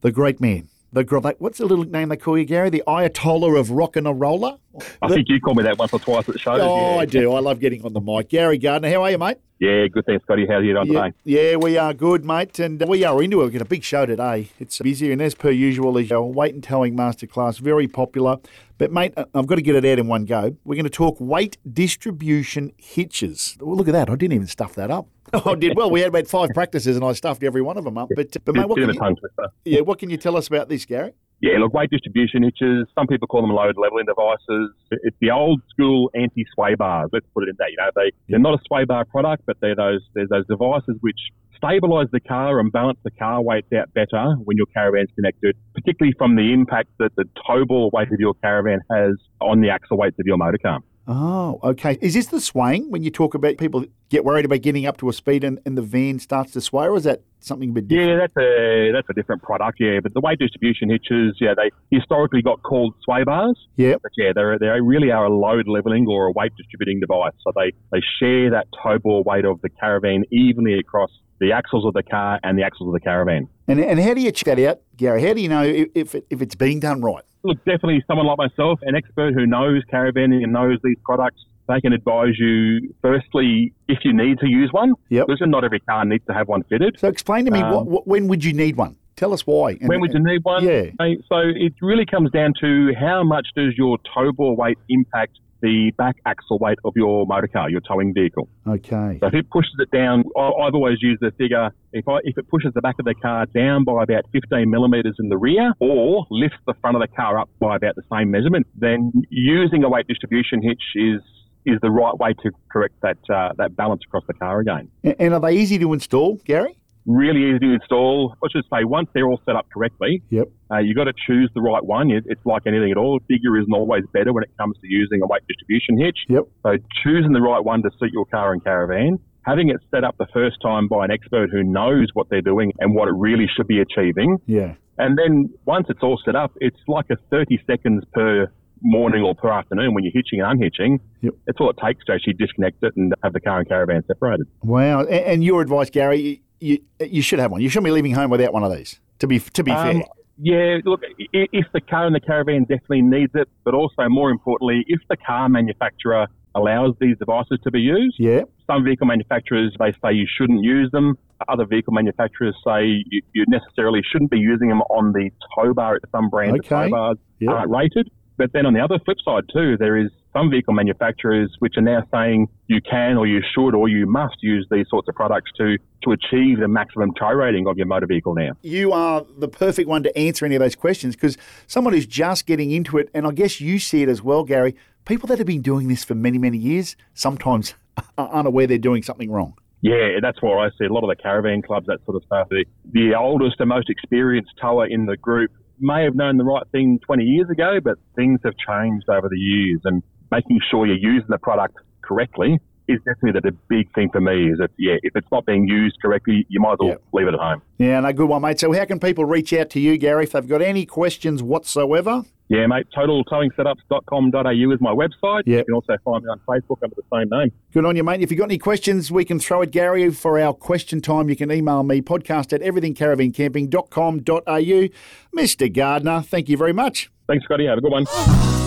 the 0.00 0.12
great 0.12 0.40
man. 0.40 0.68
The 0.92 1.04
gr- 1.04 1.18
like, 1.18 1.36
what's 1.38 1.58
the 1.58 1.66
little 1.66 1.84
name 1.84 2.08
they 2.08 2.16
call 2.16 2.38
you, 2.38 2.46
Gary? 2.46 2.70
The 2.70 2.82
Ayatollah 2.86 3.58
of 3.60 3.70
rock 3.70 3.96
and 3.96 4.06
a 4.06 4.12
roller. 4.12 4.56
I 5.02 5.08
think 5.08 5.28
you 5.28 5.38
called 5.40 5.58
me 5.58 5.62
that 5.64 5.76
once 5.76 5.92
or 5.92 5.98
twice 5.98 6.26
at 6.28 6.32
the 6.32 6.38
show. 6.38 6.52
Oh, 6.52 6.94
yeah. 6.94 7.00
I 7.00 7.04
do. 7.04 7.32
I 7.34 7.40
love 7.40 7.60
getting 7.60 7.84
on 7.84 7.92
the 7.92 8.00
mic. 8.00 8.30
Gary 8.30 8.56
Gardner, 8.58 8.88
how 8.90 9.02
are 9.02 9.10
you, 9.10 9.18
mate? 9.18 9.36
Yeah, 9.58 9.86
good 9.88 10.06
thanks, 10.06 10.24
Scotty. 10.24 10.46
How 10.46 10.54
are 10.54 10.62
you 10.62 10.72
doing 10.72 10.92
Yeah, 10.92 11.02
today? 11.02 11.16
yeah, 11.24 11.56
we 11.56 11.76
are 11.76 11.92
good, 11.92 12.24
mate, 12.24 12.58
and 12.60 12.80
uh, 12.82 12.86
we 12.88 13.04
are 13.04 13.20
into 13.22 13.40
it. 13.40 13.44
We've 13.44 13.52
got 13.52 13.62
a 13.62 13.64
big 13.66 13.82
show 13.82 14.06
today. 14.06 14.48
It's 14.60 14.78
busy, 14.78 15.10
and 15.12 15.20
as 15.20 15.34
per 15.34 15.50
usual, 15.50 15.98
is 15.98 16.10
our 16.12 16.22
weight 16.22 16.54
and 16.54 16.62
towing 16.62 16.96
masterclass, 16.96 17.58
very 17.58 17.88
popular. 17.88 18.36
But, 18.78 18.92
mate, 18.92 19.12
I- 19.16 19.24
I've 19.34 19.48
got 19.48 19.56
to 19.56 19.62
get 19.62 19.74
it 19.74 19.84
out 19.84 19.98
in 19.98 20.06
one 20.06 20.24
go. 20.26 20.56
We're 20.64 20.76
going 20.76 20.84
to 20.84 20.90
talk 20.90 21.16
weight 21.20 21.58
distribution 21.70 22.72
hitches. 22.78 23.56
Well, 23.60 23.76
look 23.76 23.88
at 23.88 23.92
that. 23.92 24.08
I 24.08 24.14
didn't 24.14 24.34
even 24.34 24.46
stuff 24.46 24.74
that 24.76 24.90
up. 24.92 25.08
Oh, 25.34 25.52
I 25.52 25.54
did. 25.54 25.76
Well, 25.76 25.90
we 25.90 26.00
had 26.00 26.08
about 26.08 26.26
five 26.26 26.50
practices, 26.54 26.96
and 26.96 27.04
I 27.04 27.12
stuffed 27.12 27.42
every 27.42 27.62
one 27.62 27.76
of 27.76 27.84
them 27.84 27.98
up. 27.98 28.08
But, 28.14 28.36
uh, 28.36 28.40
but 28.44 28.54
mate, 28.54 28.68
what 28.68 28.78
can, 28.78 28.92
you, 28.92 29.16
yeah, 29.64 29.80
what 29.80 29.98
can 29.98 30.10
you 30.10 30.16
tell 30.16 30.36
us 30.36 30.48
about 30.48 30.68
this, 30.68 30.84
Gary? 30.84 31.12
Yeah, 31.40 31.58
look, 31.58 31.72
weight 31.72 31.90
distribution 31.90 32.42
hitches. 32.42 32.88
Some 32.96 33.06
people 33.06 33.28
call 33.28 33.42
them 33.42 33.50
load 33.50 33.76
leveling 33.76 34.06
devices. 34.06 34.74
It's 34.90 35.16
the 35.20 35.30
old 35.30 35.62
school 35.70 36.10
anti-sway 36.14 36.74
bars. 36.74 37.10
Let's 37.12 37.26
put 37.32 37.44
it 37.44 37.50
in 37.50 37.56
that. 37.58 37.70
You 37.70 37.76
know, 37.76 37.90
they 37.94 38.10
they're 38.28 38.40
not 38.40 38.54
a 38.54 38.62
sway 38.66 38.84
bar 38.84 39.04
product, 39.04 39.44
but 39.46 39.56
they're 39.60 39.76
those 39.76 40.00
there's 40.14 40.30
those 40.30 40.46
devices 40.48 40.96
which 41.00 41.18
stabilise 41.62 42.10
the 42.10 42.20
car 42.20 42.58
and 42.58 42.72
balance 42.72 42.98
the 43.04 43.10
car 43.12 43.40
weights 43.42 43.72
out 43.72 43.92
better 43.94 44.34
when 44.44 44.56
your 44.56 44.66
caravan's 44.66 45.10
connected, 45.14 45.56
particularly 45.74 46.14
from 46.18 46.36
the 46.36 46.52
impact 46.52 46.88
that 46.98 47.14
the 47.16 47.24
tow 47.46 47.64
ball 47.64 47.90
weight 47.92 48.08
of 48.12 48.18
your 48.18 48.34
caravan 48.34 48.80
has 48.90 49.14
on 49.40 49.60
the 49.60 49.70
axle 49.70 49.96
weights 49.96 50.18
of 50.18 50.26
your 50.26 50.36
motor 50.36 50.58
car. 50.58 50.80
Oh, 51.06 51.58
okay. 51.62 51.98
Is 52.00 52.14
this 52.14 52.26
the 52.26 52.40
swaying 52.40 52.90
when 52.90 53.02
you 53.02 53.10
talk 53.10 53.34
about 53.34 53.56
people 53.56 53.84
get 54.08 54.24
worried 54.24 54.44
about 54.44 54.62
getting 54.62 54.86
up 54.86 54.96
to 54.98 55.08
a 55.08 55.12
speed 55.12 55.44
and, 55.44 55.58
and 55.66 55.76
the 55.76 55.82
van 55.82 56.18
starts 56.18 56.52
to 56.52 56.60
sway, 56.60 56.86
or 56.86 56.96
is 56.96 57.04
that 57.04 57.22
something 57.40 57.70
a 57.70 57.72
bit 57.72 57.88
different? 57.88 58.10
Yeah, 58.10 58.16
that's 58.16 58.36
a 58.36 58.92
that's 58.92 59.10
a 59.10 59.14
different 59.14 59.42
product. 59.42 59.78
Yeah, 59.80 60.00
but 60.02 60.14
the 60.14 60.20
weight 60.20 60.38
distribution 60.38 60.90
hitches, 60.90 61.36
yeah, 61.40 61.54
they 61.56 61.70
historically 61.90 62.42
got 62.42 62.62
called 62.62 62.94
sway 63.02 63.24
bars. 63.24 63.58
Yeah. 63.76 63.94
But 64.02 64.12
yeah, 64.16 64.32
they 64.34 64.42
they 64.60 64.80
really 64.80 65.10
are 65.10 65.26
a 65.26 65.34
load 65.34 65.68
leveling 65.68 66.06
or 66.08 66.26
a 66.26 66.32
weight 66.32 66.52
distributing 66.56 67.00
device. 67.00 67.32
So 67.44 67.52
they 67.54 67.72
they 67.92 68.02
share 68.20 68.50
that 68.50 68.66
tow 68.82 68.98
ball 68.98 69.22
weight 69.24 69.44
of 69.44 69.60
the 69.62 69.68
caravan 69.68 70.24
evenly 70.30 70.78
across 70.78 71.10
the 71.40 71.52
axles 71.52 71.84
of 71.86 71.94
the 71.94 72.02
car 72.02 72.40
and 72.42 72.58
the 72.58 72.62
axles 72.62 72.88
of 72.88 72.94
the 72.94 73.00
caravan. 73.00 73.48
And, 73.68 73.78
and 73.78 74.00
how 74.00 74.14
do 74.14 74.20
you 74.20 74.32
check 74.32 74.56
that 74.56 74.68
out, 74.68 74.80
Gary? 74.96 75.22
How 75.22 75.34
do 75.34 75.40
you 75.40 75.48
know 75.48 75.62
if, 75.62 75.88
if, 75.94 76.14
it, 76.16 76.26
if 76.30 76.42
it's 76.42 76.56
being 76.56 76.80
done 76.80 77.00
right? 77.00 77.22
Look, 77.44 77.58
definitely 77.58 78.02
someone 78.08 78.26
like 78.26 78.38
myself, 78.38 78.80
an 78.82 78.96
expert 78.96 79.34
who 79.34 79.46
knows 79.46 79.82
caravanning 79.92 80.42
and 80.42 80.52
knows 80.52 80.78
these 80.82 80.96
products, 81.04 81.40
they 81.68 81.80
can 81.80 81.92
advise 81.92 82.34
you. 82.38 82.94
Firstly, 83.02 83.72
if 83.88 83.98
you 84.04 84.12
need 84.12 84.38
to 84.40 84.48
use 84.48 84.70
one, 84.72 84.94
Yep. 85.10 85.26
because 85.26 85.40
not 85.48 85.64
every 85.64 85.80
car 85.80 86.04
needs 86.04 86.24
to 86.26 86.34
have 86.34 86.48
one 86.48 86.62
fitted. 86.64 86.98
So 86.98 87.08
explain 87.08 87.44
to 87.44 87.50
me, 87.50 87.60
Um, 87.60 87.72
what, 87.74 87.86
what, 87.86 88.06
when 88.06 88.28
would 88.28 88.44
you 88.44 88.52
need 88.52 88.76
one? 88.76 88.96
Tell 89.16 89.32
us 89.32 89.46
why. 89.46 89.72
And- 89.80 89.88
When 89.88 90.00
would 90.00 90.12
you 90.12 90.22
need 90.22 90.40
one? 90.44 90.64
Yeah. 90.64 90.90
So 91.28 91.38
it 91.38 91.74
really 91.82 92.06
comes 92.06 92.30
down 92.30 92.52
to 92.60 92.92
how 92.98 93.22
much 93.24 93.48
does 93.56 93.74
your 93.76 93.98
tow 94.14 94.32
ball 94.32 94.56
weight 94.56 94.78
impact 94.88 95.38
the 95.60 95.90
back 95.98 96.14
axle 96.24 96.56
weight 96.60 96.78
of 96.84 96.92
your 96.94 97.26
motor 97.26 97.48
car, 97.48 97.68
your 97.68 97.80
towing 97.80 98.14
vehicle. 98.14 98.48
Okay. 98.64 99.18
So 99.20 99.26
if 99.26 99.34
it 99.34 99.50
pushes 99.50 99.72
it 99.80 99.90
down, 99.90 100.22
I've 100.38 100.72
always 100.74 100.98
used 101.02 101.20
the 101.20 101.32
figure 101.32 101.70
if 101.92 102.06
I 102.08 102.18
if 102.22 102.38
it 102.38 102.48
pushes 102.48 102.72
the 102.74 102.80
back 102.80 102.94
of 103.00 103.04
the 103.06 103.14
car 103.14 103.44
down 103.46 103.82
by 103.82 104.04
about 104.04 104.22
15 104.30 104.70
millimeters 104.70 105.16
in 105.18 105.30
the 105.30 105.36
rear, 105.36 105.72
or 105.80 106.26
lifts 106.30 106.58
the 106.68 106.74
front 106.80 106.94
of 106.96 107.02
the 107.02 107.08
car 107.08 107.40
up 107.40 107.50
by 107.58 107.74
about 107.74 107.96
the 107.96 108.02
same 108.12 108.30
measurement, 108.30 108.68
then 108.76 109.10
using 109.30 109.82
a 109.82 109.88
weight 109.88 110.06
distribution 110.06 110.62
hitch 110.62 110.84
is 110.94 111.20
is 111.68 111.78
the 111.82 111.90
right 111.90 112.16
way 112.18 112.32
to 112.42 112.50
correct 112.72 112.94
that 113.02 113.18
uh, 113.32 113.50
that 113.58 113.76
balance 113.76 114.02
across 114.06 114.24
the 114.26 114.34
car 114.34 114.60
again. 114.60 114.90
And 115.18 115.34
are 115.34 115.40
they 115.40 115.54
easy 115.56 115.78
to 115.78 115.92
install, 115.92 116.36
Gary? 116.44 116.76
Really 117.06 117.48
easy 117.50 117.60
to 117.60 117.72
install. 117.74 118.34
I 118.44 118.48
should 118.52 118.64
say 118.72 118.84
once 118.84 119.08
they're 119.14 119.26
all 119.26 119.40
set 119.46 119.56
up 119.56 119.66
correctly, 119.72 120.22
Yep. 120.28 120.48
uh, 120.70 120.78
you 120.78 120.94
got 120.94 121.04
to 121.04 121.14
choose 121.26 121.50
the 121.54 121.62
right 121.62 121.82
one. 121.82 122.10
It's 122.10 122.44
like 122.44 122.62
anything 122.66 122.90
at 122.90 122.98
all. 122.98 123.18
Bigger 123.28 123.56
isn't 123.58 123.72
always 123.72 124.04
better 124.12 124.32
when 124.34 124.42
it 124.44 124.50
comes 124.58 124.76
to 124.82 124.86
using 124.88 125.22
a 125.22 125.26
weight 125.26 125.40
distribution 125.48 125.98
hitch. 125.98 126.18
Yep. 126.28 126.42
So 126.64 126.76
choosing 127.02 127.32
the 127.32 127.40
right 127.40 127.64
one 127.64 127.82
to 127.82 127.90
suit 127.98 128.10
your 128.12 128.26
car 128.26 128.52
and 128.52 128.62
caravan, 128.62 129.18
having 129.42 129.70
it 129.70 129.76
set 129.90 130.04
up 130.04 130.16
the 130.18 130.26
first 130.34 130.56
time 130.60 130.86
by 130.88 131.06
an 131.06 131.10
expert 131.10 131.48
who 131.50 131.62
knows 131.62 132.08
what 132.12 132.28
they're 132.28 132.42
doing 132.42 132.72
and 132.78 132.94
what 132.94 133.08
it 133.08 133.14
really 133.16 133.46
should 133.56 133.66
be 133.68 133.80
achieving. 133.80 134.36
Yeah. 134.46 134.74
And 134.98 135.16
then 135.16 135.48
once 135.64 135.86
it's 135.88 136.02
all 136.02 136.20
set 136.24 136.36
up, 136.36 136.52
it's 136.60 136.80
like 136.88 137.06
a 137.10 137.16
30 137.30 137.58
seconds 137.66 138.04
per 138.12 138.48
morning 138.82 139.22
or 139.22 139.34
per 139.34 139.50
afternoon 139.50 139.94
when 139.94 140.04
you're 140.04 140.12
hitching 140.12 140.40
and 140.40 140.50
unhitching. 140.52 141.00
Yep. 141.22 141.34
That's 141.46 141.58
all 141.60 141.70
it 141.70 141.76
takes 141.84 142.04
to 142.06 142.12
actually 142.12 142.34
disconnect 142.34 142.82
it 142.82 142.94
and 142.96 143.14
have 143.22 143.32
the 143.32 143.40
car 143.40 143.58
and 143.60 143.68
caravan 143.68 144.04
separated. 144.06 144.46
Wow. 144.62 145.00
And, 145.00 145.08
and 145.10 145.44
your 145.44 145.60
advice, 145.62 145.90
Gary, 145.90 146.42
you, 146.60 146.78
you 147.00 147.22
should 147.22 147.38
have 147.38 147.50
one. 147.52 147.60
You 147.60 147.68
shouldn't 147.68 147.84
be 147.86 147.90
leaving 147.90 148.12
home 148.14 148.30
without 148.30 148.52
one 148.52 148.64
of 148.64 148.72
these. 148.72 149.00
To 149.20 149.26
be 149.26 149.38
to 149.40 149.62
be 149.64 149.70
Um, 149.72 149.96
fair. 150.00 150.04
Yeah, 150.40 150.78
look, 150.84 151.02
if 151.32 151.66
the 151.72 151.80
car 151.80 152.06
and 152.06 152.14
the 152.14 152.20
caravan 152.20 152.60
definitely 152.62 153.02
needs 153.02 153.32
it, 153.34 153.48
but 153.64 153.74
also 153.74 154.08
more 154.08 154.30
importantly, 154.30 154.84
if 154.86 155.00
the 155.10 155.16
car 155.16 155.48
manufacturer 155.48 156.28
allows 156.54 156.94
these 157.00 157.18
devices 157.18 157.58
to 157.64 157.72
be 157.72 157.80
used, 157.80 158.14
Yeah. 158.20 158.42
some 158.68 158.84
vehicle 158.84 159.06
manufacturers 159.08 159.74
they 159.80 159.92
say 160.02 160.12
you 160.12 160.26
shouldn't 160.38 160.62
use 160.62 160.90
them. 160.92 161.18
Other 161.48 161.64
vehicle 161.66 161.92
manufacturers 161.92 162.54
say 162.64 162.84
you, 163.10 163.22
you 163.32 163.44
necessarily 163.48 164.00
shouldn't 164.12 164.30
be 164.30 164.38
using 164.38 164.68
them 164.68 164.80
on 164.82 165.12
the 165.12 165.30
tow 165.56 165.74
bar. 165.74 165.98
Some 166.12 166.30
brands 166.30 166.60
of 166.60 166.64
tow 166.66 166.88
bars 166.88 167.16
Yeah. 167.40 167.50
aren't 167.52 167.70
rated. 167.70 168.08
But 168.38 168.52
then 168.52 168.66
on 168.66 168.72
the 168.72 168.80
other 168.80 169.00
flip 169.04 169.18
side 169.24 169.44
too, 169.52 169.76
there 169.76 169.96
is 169.96 170.10
some 170.32 170.48
vehicle 170.48 170.72
manufacturers 170.72 171.54
which 171.58 171.74
are 171.76 171.82
now 171.82 172.04
saying 172.12 172.48
you 172.68 172.80
can 172.80 173.16
or 173.16 173.26
you 173.26 173.42
should 173.52 173.74
or 173.74 173.88
you 173.88 174.06
must 174.06 174.36
use 174.40 174.66
these 174.70 174.86
sorts 174.88 175.08
of 175.08 175.16
products 175.16 175.50
to 175.58 175.76
to 176.04 176.12
achieve 176.12 176.60
the 176.60 176.68
maximum 176.68 177.12
tow 177.14 177.32
rating 177.32 177.66
of 177.66 177.76
your 177.76 177.86
motor 177.86 178.06
vehicle 178.06 178.34
now. 178.34 178.52
You 178.62 178.92
are 178.92 179.26
the 179.36 179.48
perfect 179.48 179.88
one 179.88 180.04
to 180.04 180.16
answer 180.16 180.46
any 180.46 180.54
of 180.54 180.60
those 180.60 180.76
questions 180.76 181.16
because 181.16 181.36
someone 181.66 181.92
who's 181.92 182.06
just 182.06 182.46
getting 182.46 182.70
into 182.70 182.96
it, 182.98 183.10
and 183.12 183.26
I 183.26 183.32
guess 183.32 183.60
you 183.60 183.80
see 183.80 184.04
it 184.04 184.08
as 184.08 184.22
well, 184.22 184.44
Gary. 184.44 184.76
People 185.04 185.26
that 185.26 185.38
have 185.38 185.46
been 185.46 185.62
doing 185.62 185.88
this 185.88 186.04
for 186.04 186.14
many, 186.14 186.38
many 186.38 186.58
years 186.58 186.94
sometimes 187.14 187.74
are 188.18 188.28
unaware 188.28 188.68
they're 188.68 188.78
doing 188.78 189.02
something 189.02 189.30
wrong. 189.30 189.54
Yeah, 189.80 190.18
that's 190.20 190.40
what 190.42 190.58
I 190.58 190.70
see 190.78 190.84
a 190.84 190.92
lot 190.92 191.02
of 191.04 191.08
the 191.08 191.20
caravan 191.20 191.62
clubs, 191.62 191.86
that 191.86 192.04
sort 192.04 192.16
of 192.16 192.24
stuff. 192.24 192.48
The, 192.50 192.64
the 192.92 193.14
oldest 193.14 193.56
and 193.60 193.68
most 193.68 193.90
experienced 193.90 194.50
tower 194.60 194.86
in 194.86 195.06
the 195.06 195.16
group 195.16 195.52
may 195.80 196.04
have 196.04 196.14
known 196.14 196.36
the 196.36 196.44
right 196.44 196.66
thing 196.72 196.98
20 197.04 197.24
years 197.24 197.48
ago, 197.50 197.78
but 197.82 197.98
things 198.16 198.40
have 198.44 198.54
changed 198.56 199.08
over 199.08 199.28
the 199.28 199.38
years. 199.38 199.80
And 199.84 200.02
making 200.30 200.60
sure 200.70 200.86
you're 200.86 200.96
using 200.96 201.28
the 201.28 201.38
product 201.38 201.76
correctly 202.02 202.60
is 202.88 202.98
definitely 202.98 203.32
the, 203.32 203.50
the 203.50 203.56
big 203.68 203.92
thing 203.94 204.08
for 204.10 204.20
me. 204.20 204.50
Is 204.50 204.58
that 204.58 204.70
yeah, 204.78 204.96
if 205.02 205.14
it's 205.14 205.28
not 205.30 205.46
being 205.46 205.68
used 205.68 206.00
correctly, 206.00 206.46
you 206.48 206.60
might 206.60 206.72
as 206.72 206.78
well 206.80 206.96
leave 207.12 207.28
it 207.28 207.34
at 207.34 207.40
home. 207.40 207.62
Yeah, 207.78 208.00
no, 208.00 208.12
good 208.12 208.28
one, 208.28 208.42
mate. 208.42 208.58
So, 208.58 208.72
how 208.72 208.84
can 208.84 208.98
people 208.98 209.24
reach 209.24 209.52
out 209.52 209.70
to 209.70 209.80
you, 209.80 209.98
Gary, 209.98 210.24
if 210.24 210.32
they've 210.32 210.48
got 210.48 210.62
any 210.62 210.86
questions 210.86 211.42
whatsoever? 211.42 212.24
Yeah, 212.48 212.66
mate. 212.66 212.86
TotalTowingSetups.com.au 212.96 214.72
is 214.72 214.80
my 214.80 214.92
website. 214.92 215.42
Yeah. 215.46 215.58
You 215.58 215.64
can 215.64 215.74
also 215.74 215.96
find 216.04 216.24
me 216.24 216.30
on 216.30 216.40
Facebook 216.48 216.78
under 216.82 216.96
the 216.96 217.02
same 217.12 217.28
name. 217.30 217.52
Good 217.72 217.84
on 217.84 217.94
you, 217.96 218.04
mate. 218.04 218.22
If 218.22 218.30
you've 218.30 218.38
got 218.38 218.44
any 218.44 218.58
questions, 218.58 219.10
we 219.12 219.24
can 219.24 219.38
throw 219.38 219.62
at 219.62 219.70
Gary 219.70 220.10
for 220.10 220.40
our 220.40 220.54
question 220.54 221.00
time. 221.00 221.28
You 221.28 221.36
can 221.36 221.52
email 221.52 221.82
me, 221.82 222.00
podcast 222.00 222.52
at 222.52 222.60
everythingcaravancamping.com.au. 222.62 225.38
Mr. 225.38 225.72
Gardner, 225.72 226.22
thank 226.22 226.48
you 226.48 226.56
very 226.56 226.72
much. 226.72 227.10
Thanks, 227.26 227.44
Scotty. 227.44 227.66
Have 227.66 227.78
a 227.78 227.82
good 227.82 227.92
one. 227.92 228.06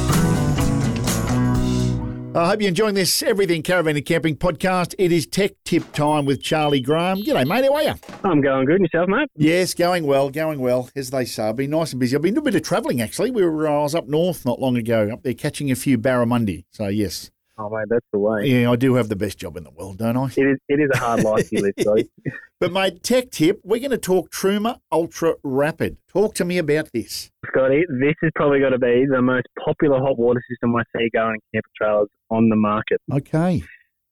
I 2.33 2.47
hope 2.47 2.61
you're 2.61 2.69
enjoying 2.69 2.95
this 2.95 3.21
Everything 3.23 3.61
Caravan 3.61 3.97
and 3.97 4.05
Camping 4.05 4.37
podcast. 4.37 4.95
It 4.97 5.11
is 5.11 5.27
Tech 5.27 5.51
Tip 5.65 5.91
time 5.91 6.23
with 6.25 6.41
Charlie 6.41 6.79
Graham. 6.79 7.17
G'day, 7.17 7.45
mate. 7.45 7.65
How 7.65 7.73
are 7.73 7.83
you? 7.83 7.93
I'm 8.23 8.39
going 8.39 8.65
good. 8.65 8.75
And 8.75 8.85
yourself, 8.85 9.09
mate? 9.09 9.27
Yes, 9.35 9.73
going 9.73 10.05
well, 10.05 10.29
going 10.29 10.61
well, 10.61 10.89
as 10.95 11.09
they 11.09 11.25
say. 11.25 11.43
I've 11.43 11.57
been 11.57 11.71
nice 11.71 11.91
and 11.91 11.99
busy. 11.99 12.15
I've 12.15 12.21
been 12.21 12.35
doing 12.35 12.47
a 12.47 12.51
bit 12.51 12.55
of 12.55 12.61
travelling, 12.61 13.01
actually. 13.01 13.31
We 13.31 13.43
were, 13.43 13.67
I 13.67 13.79
was 13.79 13.95
up 13.95 14.07
north 14.07 14.45
not 14.45 14.61
long 14.61 14.77
ago, 14.77 15.09
up 15.11 15.23
there 15.23 15.33
catching 15.33 15.71
a 15.71 15.75
few 15.75 15.97
barramundi. 15.97 16.63
So, 16.71 16.87
yes. 16.87 17.31
Oh, 17.61 17.69
mate, 17.69 17.85
that's 17.89 18.05
the 18.11 18.17
way. 18.17 18.45
Yeah, 18.45 18.71
I 18.71 18.75
do 18.75 18.95
have 18.95 19.07
the 19.07 19.15
best 19.15 19.37
job 19.37 19.55
in 19.55 19.63
the 19.63 19.69
world, 19.69 19.99
don't 19.99 20.17
I? 20.17 20.25
It 20.35 20.47
is, 20.47 20.57
it 20.67 20.79
is 20.79 20.89
a 20.95 20.97
hard 20.97 21.23
life 21.23 21.51
you 21.51 21.61
live, 21.61 21.73
Scotty. 21.79 22.09
But, 22.59 22.71
mate, 22.71 23.01
tech 23.01 23.31
tip, 23.31 23.59
we're 23.63 23.79
going 23.79 23.89
to 23.89 23.97
talk 23.97 24.29
Truma 24.29 24.79
Ultra 24.91 25.33
Rapid. 25.43 25.97
Talk 26.07 26.35
to 26.35 26.45
me 26.45 26.59
about 26.59 26.91
this. 26.93 27.31
Scotty, 27.47 27.83
this 27.89 28.13
is 28.21 28.29
probably 28.35 28.59
going 28.59 28.73
to 28.73 28.77
be 28.77 29.05
the 29.09 29.21
most 29.21 29.47
popular 29.65 29.99
hot 29.99 30.19
water 30.19 30.41
system 30.47 30.75
I 30.75 30.83
see 30.95 31.09
going 31.11 31.35
in 31.35 31.39
camper 31.55 31.69
trailers 31.75 32.09
on 32.29 32.49
the 32.49 32.55
market. 32.55 33.01
Okay. 33.11 33.63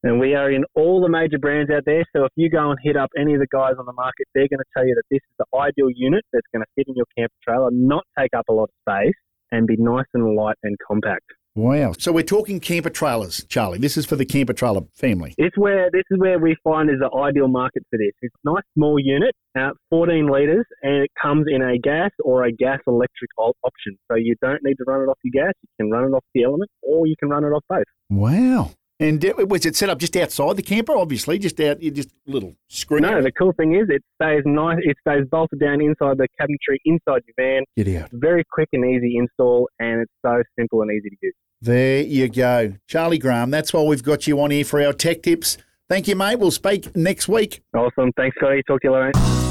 And 0.02 0.20
we 0.20 0.34
are 0.34 0.50
in 0.50 0.64
all 0.76 1.00
the 1.00 1.10
major 1.10 1.38
brands 1.38 1.70
out 1.70 1.84
there. 1.86 2.04
So 2.16 2.24
if 2.24 2.32
you 2.36 2.50
go 2.50 2.72
and 2.72 2.80
hit 2.82 2.98
up 2.98 3.10
any 3.20 3.36
of 3.36 3.40
the 3.40 3.48
guys 3.52 3.74
on 3.78 3.86
the 3.86 3.94
market, 3.94 4.26
they're 4.34 4.48
going 4.48 4.60
to 4.60 4.72
tell 4.76 4.88
you 4.88 4.96
that 4.96 5.04
this 5.12 5.22
is 5.30 5.36
the 5.38 5.58
ideal 5.58 5.90
unit 5.94 6.26
that's 6.34 6.48
going 6.52 6.64
to 6.64 6.70
fit 6.76 6.88
in 6.88 6.96
your 6.96 7.06
camper 7.16 7.36
trailer, 7.44 7.70
not 7.72 8.04
take 8.18 8.34
up 8.36 8.46
a 8.50 8.54
lot 8.54 8.70
of 8.70 8.76
space, 8.82 9.14
and 9.52 9.68
be 9.68 9.76
nice 9.78 10.06
and 10.16 10.36
light 10.36 10.58
and 10.64 10.76
compact. 10.88 11.26
Wow. 11.56 11.94
So 11.98 12.12
we're 12.12 12.24
talking 12.24 12.60
camper 12.60 12.90
trailers, 12.90 13.44
Charlie. 13.46 13.80
This 13.80 13.98
is 13.98 14.06
for 14.06 14.16
the 14.16 14.26
camper 14.26 14.54
trailer 14.54 14.82
family. 14.94 15.34
It's 15.38 15.58
where 15.58 15.90
this 15.92 16.04
is 16.12 16.20
where 16.20 16.40
we 16.40 16.56
find 16.64 16.90
is 16.90 16.98
the 17.00 17.12
ideal 17.18 17.48
market 17.48 17.84
for 17.90 17.98
this. 17.98 18.12
It's 18.22 18.36
a 18.46 18.54
nice 18.54 18.64
small 18.76 19.00
unit, 19.00 19.34
uh, 19.58 19.72
14 19.90 20.28
litres, 20.28 20.66
and 20.84 21.04
it 21.04 21.12
comes 21.22 21.48
in 21.50 21.62
a 21.62 21.78
gas 21.78 22.12
or 22.24 22.44
a 22.46 22.52
gas 22.52 22.80
electric 22.88 23.32
option. 23.38 23.98
So 24.10 24.16
you 24.16 24.36
don't 24.42 24.64
need 24.64 24.76
to 24.76 24.84
run 24.86 25.02
it 25.02 25.10
off 25.10 25.18
your 25.24 25.44
gas. 25.46 25.54
You 25.62 25.70
can 25.86 25.92
run 25.92 26.06
it 26.06 26.16
off 26.16 26.24
the 26.34 26.44
element, 26.44 26.70
or 26.82 27.08
you 27.08 27.16
can 27.20 27.30
run 27.30 27.44
it 27.44 27.48
off 27.48 27.64
both. 27.68 27.84
Wow. 28.10 28.72
And 29.02 29.24
was 29.48 29.66
it 29.66 29.78
set 29.78 29.90
up 29.90 29.98
just 29.98 30.16
outside 30.18 30.58
the 30.58 30.62
camper? 30.62 30.96
Obviously, 30.98 31.40
just 31.40 31.60
out, 31.62 31.80
just 31.80 32.10
a 32.28 32.32
little 32.32 32.56
screen. 32.68 33.04
No, 33.04 33.22
the 33.22 33.32
cool 33.32 33.54
thing 33.54 33.74
is 33.74 33.88
it 33.90 34.04
stays 34.22 34.44
nice. 34.46 34.78
It 34.82 34.98
stays 35.08 35.26
bolted 35.32 35.60
down 35.60 35.82
inside 35.82 36.18
the 36.18 36.28
cabinetry 36.40 36.80
inside 36.84 37.22
your 37.26 37.36
van. 37.38 37.64
Get 37.78 38.02
out. 38.02 38.10
Very 38.12 38.44
quick 38.52 38.68
and 38.74 38.84
easy 38.84 39.16
install, 39.18 39.70
and 39.80 40.02
it's 40.02 40.12
so 40.26 40.44
simple 40.58 40.82
and 40.82 40.92
easy 40.92 41.10
to 41.10 41.16
use. 41.22 41.34
There 41.62 42.02
you 42.02 42.28
go. 42.28 42.74
Charlie 42.88 43.18
Graham, 43.18 43.52
that's 43.52 43.74
why 43.74 43.84
we've 43.84 44.04
got 44.04 44.28
you 44.28 44.42
on 44.42 44.52
here 44.52 44.66
for 44.66 44.82
our 44.82 44.94
tech 44.94 45.24
tips. 45.24 45.58
Thank 45.88 46.08
you, 46.08 46.16
mate. 46.16 46.38
We'll 46.38 46.52
speak 46.52 46.96
next 46.96 47.28
week. 47.28 47.62
Awesome. 47.74 48.12
Thanks, 48.18 48.36
Scotty. 48.38 48.62
Talk 48.68 48.82
to 48.82 48.88
you 48.90 48.94
later. 48.94 49.49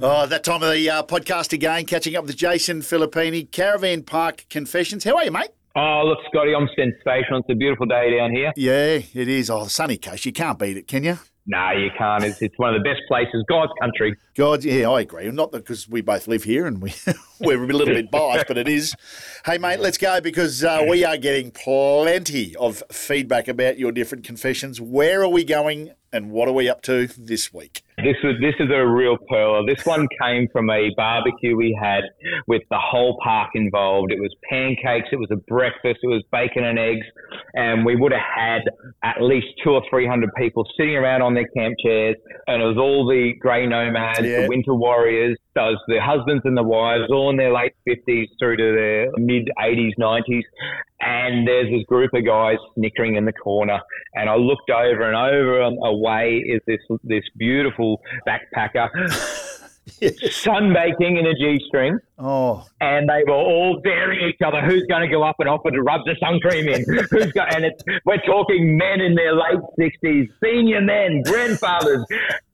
Oh, 0.00 0.26
that 0.26 0.44
time 0.44 0.62
of 0.62 0.72
the 0.74 0.88
uh, 0.88 1.02
podcast 1.02 1.52
again, 1.52 1.84
catching 1.84 2.14
up 2.14 2.24
with 2.24 2.36
Jason 2.36 2.82
Filippini, 2.82 3.50
Caravan 3.50 4.04
Park 4.04 4.46
Confessions. 4.48 5.02
How 5.02 5.16
are 5.16 5.24
you, 5.24 5.32
mate? 5.32 5.48
Oh, 5.74 6.02
look, 6.06 6.18
Scotty, 6.28 6.54
I'm 6.54 6.68
sensational. 6.76 7.40
It's 7.40 7.50
a 7.50 7.56
beautiful 7.56 7.86
day 7.86 8.16
down 8.16 8.30
here. 8.30 8.52
Yeah, 8.56 9.00
it 9.12 9.28
is. 9.28 9.50
Oh, 9.50 9.64
the 9.64 9.70
sunny 9.70 9.96
coast. 9.96 10.24
You 10.24 10.32
can't 10.32 10.56
beat 10.56 10.76
it, 10.76 10.86
can 10.86 11.02
you? 11.02 11.18
No, 11.46 11.72
you 11.72 11.88
can't. 11.98 12.22
It's, 12.22 12.40
it's 12.42 12.56
one 12.58 12.76
of 12.76 12.80
the 12.80 12.88
best 12.88 13.00
places, 13.08 13.44
God's 13.48 13.72
country. 13.80 14.14
God, 14.36 14.62
yeah, 14.62 14.88
I 14.88 15.00
agree. 15.00 15.28
Not 15.32 15.50
because 15.50 15.88
we 15.88 16.00
both 16.00 16.28
live 16.28 16.44
here 16.44 16.66
and 16.66 16.80
we 16.80 16.90
we're 17.40 17.62
a 17.62 17.66
little 17.66 17.94
bit 17.94 18.10
biased, 18.10 18.46
but 18.48 18.58
it 18.58 18.68
is. 18.68 18.94
Hey, 19.44 19.58
mate, 19.58 19.80
let's 19.80 19.98
go 19.98 20.20
because 20.20 20.64
uh, 20.64 20.84
we 20.88 21.04
are 21.04 21.16
getting 21.16 21.50
plenty 21.50 22.54
of 22.56 22.82
feedback 22.90 23.48
about 23.48 23.78
your 23.78 23.92
different 23.92 24.24
confessions. 24.24 24.80
Where 24.80 25.22
are 25.22 25.28
we 25.28 25.44
going, 25.44 25.92
and 26.12 26.30
what 26.30 26.48
are 26.48 26.52
we 26.52 26.68
up 26.68 26.82
to 26.82 27.06
this 27.06 27.52
week? 27.52 27.82
This 27.98 28.16
was 28.22 28.36
this 28.40 28.54
is 28.60 28.68
a 28.72 28.86
real 28.86 29.16
pearl. 29.28 29.66
This 29.66 29.84
one 29.84 30.06
came 30.22 30.46
from 30.52 30.70
a 30.70 30.90
barbecue 30.96 31.56
we 31.56 31.76
had 31.80 32.04
with 32.46 32.62
the 32.70 32.78
whole 32.78 33.18
park 33.24 33.50
involved. 33.54 34.12
It 34.12 34.20
was 34.20 34.32
pancakes, 34.48 35.08
it 35.10 35.16
was 35.16 35.28
a 35.32 35.36
breakfast, 35.48 35.98
it 36.02 36.06
was 36.06 36.22
bacon 36.30 36.64
and 36.64 36.78
eggs, 36.78 37.04
and 37.54 37.84
we 37.84 37.96
would 37.96 38.12
have 38.12 38.20
had 38.22 38.62
at 39.02 39.20
least 39.20 39.48
two 39.64 39.70
or 39.70 39.82
three 39.90 40.06
hundred 40.06 40.30
people 40.36 40.64
sitting 40.76 40.94
around 40.94 41.22
on 41.22 41.34
their 41.34 41.48
camp 41.56 41.74
chairs, 41.84 42.14
and 42.46 42.62
it 42.62 42.66
was 42.66 42.78
all 42.78 43.06
the 43.08 43.32
grey 43.40 43.66
nomads, 43.66 44.20
Yeah. 44.20 44.42
the 44.42 44.48
winter 44.48 44.74
warriors, 44.74 45.36
those 45.56 45.76
the 45.88 45.98
husbands 46.00 46.42
and 46.44 46.56
the 46.56 46.62
wives, 46.62 47.04
all 47.10 47.27
in 47.30 47.36
their 47.36 47.52
late 47.52 47.72
fifties 47.84 48.28
through 48.38 48.56
to 48.56 48.74
their 48.74 49.10
mid 49.16 49.48
eighties, 49.62 49.94
nineties, 49.98 50.44
and 51.00 51.46
there's 51.46 51.70
this 51.70 51.84
group 51.84 52.12
of 52.14 52.24
guys 52.24 52.56
snickering 52.74 53.16
in 53.16 53.24
the 53.24 53.32
corner, 53.32 53.80
and 54.14 54.28
I 54.28 54.36
looked 54.36 54.70
over 54.70 55.02
and 55.02 55.16
over 55.16 55.60
away 55.86 56.44
is 56.46 56.60
this 56.66 56.80
this 57.04 57.24
beautiful 57.36 58.00
backpacker 58.26 58.88
sunbaking 60.00 61.18
in 61.18 61.26
a 61.26 61.34
g-string, 61.34 61.98
Oh, 62.18 62.66
and 62.80 63.08
they 63.08 63.22
were 63.26 63.34
all 63.34 63.80
daring 63.84 64.28
each 64.28 64.40
other 64.44 64.60
who's 64.60 64.82
going 64.88 65.02
to 65.02 65.08
go 65.08 65.22
up 65.22 65.36
and 65.38 65.48
offer 65.48 65.70
to 65.70 65.82
rub 65.82 66.00
the 66.04 66.16
sun 66.20 66.40
cream 66.40 66.68
in. 66.68 66.84
Who's 67.10 67.30
got? 67.32 67.54
And 67.54 67.64
it's 67.64 67.82
we're 68.04 68.18
talking 68.26 68.76
men 68.76 69.00
in 69.00 69.14
their 69.14 69.34
late 69.34 69.60
sixties, 69.78 70.28
senior 70.42 70.80
men, 70.80 71.22
grandfathers. 71.22 72.04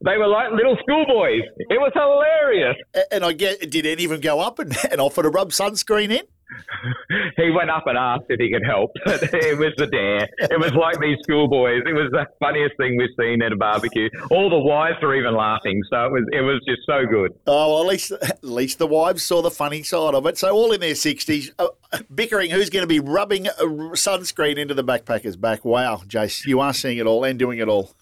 They 0.03 0.17
were 0.17 0.27
like 0.27 0.51
little 0.51 0.77
schoolboys. 0.83 1.41
It 1.57 1.79
was 1.79 1.91
hilarious. 1.95 2.75
and 3.11 3.25
I 3.25 3.33
get. 3.33 3.69
Did 3.71 3.85
any 3.87 4.05
of 4.05 4.11
them 4.11 4.19
go 4.21 4.39
up 4.39 4.59
and, 4.59 4.75
and 4.91 5.01
offer 5.01 5.23
to 5.23 5.29
rub 5.29 5.49
sunscreen 5.49 6.11
in? 6.11 6.21
He 7.37 7.49
went 7.51 7.69
up 7.69 7.83
and 7.87 7.97
asked 7.97 8.25
if 8.29 8.39
he 8.39 8.51
could 8.51 8.65
help. 8.65 8.91
it 9.05 9.57
was 9.57 9.73
the 9.77 9.87
dare. 9.87 10.27
It 10.39 10.59
was 10.59 10.73
like 10.73 10.99
these 10.99 11.17
schoolboys. 11.23 11.81
It 11.85 11.93
was 11.93 12.09
the 12.11 12.25
funniest 12.39 12.75
thing 12.77 12.97
we've 12.97 13.09
seen 13.19 13.41
at 13.41 13.51
a 13.51 13.55
barbecue. 13.55 14.09
All 14.31 14.49
the 14.49 14.59
wives 14.59 14.97
were 15.01 15.15
even 15.15 15.35
laughing. 15.35 15.81
So 15.89 16.05
it 16.05 16.11
was 16.11 16.23
it 16.31 16.41
was 16.41 16.61
just 16.67 16.81
so 16.85 17.05
good. 17.05 17.31
Oh, 17.47 17.73
well, 17.73 17.81
at 17.81 17.87
least 17.87 18.11
at 18.11 18.43
least 18.43 18.79
the 18.79 18.87
wives 18.87 19.23
saw 19.23 19.41
the 19.41 19.51
funny 19.51 19.83
side 19.83 20.15
of 20.15 20.25
it. 20.25 20.37
So 20.37 20.51
all 20.51 20.71
in 20.71 20.81
their 20.81 20.95
sixties, 20.95 21.51
uh, 21.59 21.67
bickering 22.13 22.51
who's 22.51 22.69
going 22.69 22.83
to 22.83 22.87
be 22.87 22.99
rubbing 22.99 23.47
a 23.47 23.65
sunscreen 23.93 24.57
into 24.57 24.73
the 24.73 24.83
backpacker's 24.83 25.35
back. 25.35 25.65
Wow, 25.65 26.01
Jace, 26.07 26.45
you 26.45 26.59
are 26.59 26.73
seeing 26.73 26.97
it 26.97 27.05
all 27.05 27.23
and 27.23 27.37
doing 27.37 27.59
it 27.59 27.67
all. 27.67 27.93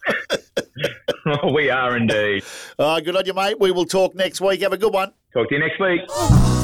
we 1.53 1.69
are 1.69 1.97
indeed. 1.97 2.43
Uh, 2.77 2.99
good 2.99 3.15
on 3.15 3.25
you, 3.25 3.33
mate. 3.33 3.59
We 3.59 3.71
will 3.71 3.85
talk 3.85 4.15
next 4.15 4.41
week. 4.41 4.61
Have 4.61 4.73
a 4.73 4.77
good 4.77 4.93
one. 4.93 5.13
Talk 5.33 5.49
to 5.49 5.55
you 5.55 5.59
next 5.59 5.79
week. 5.79 6.62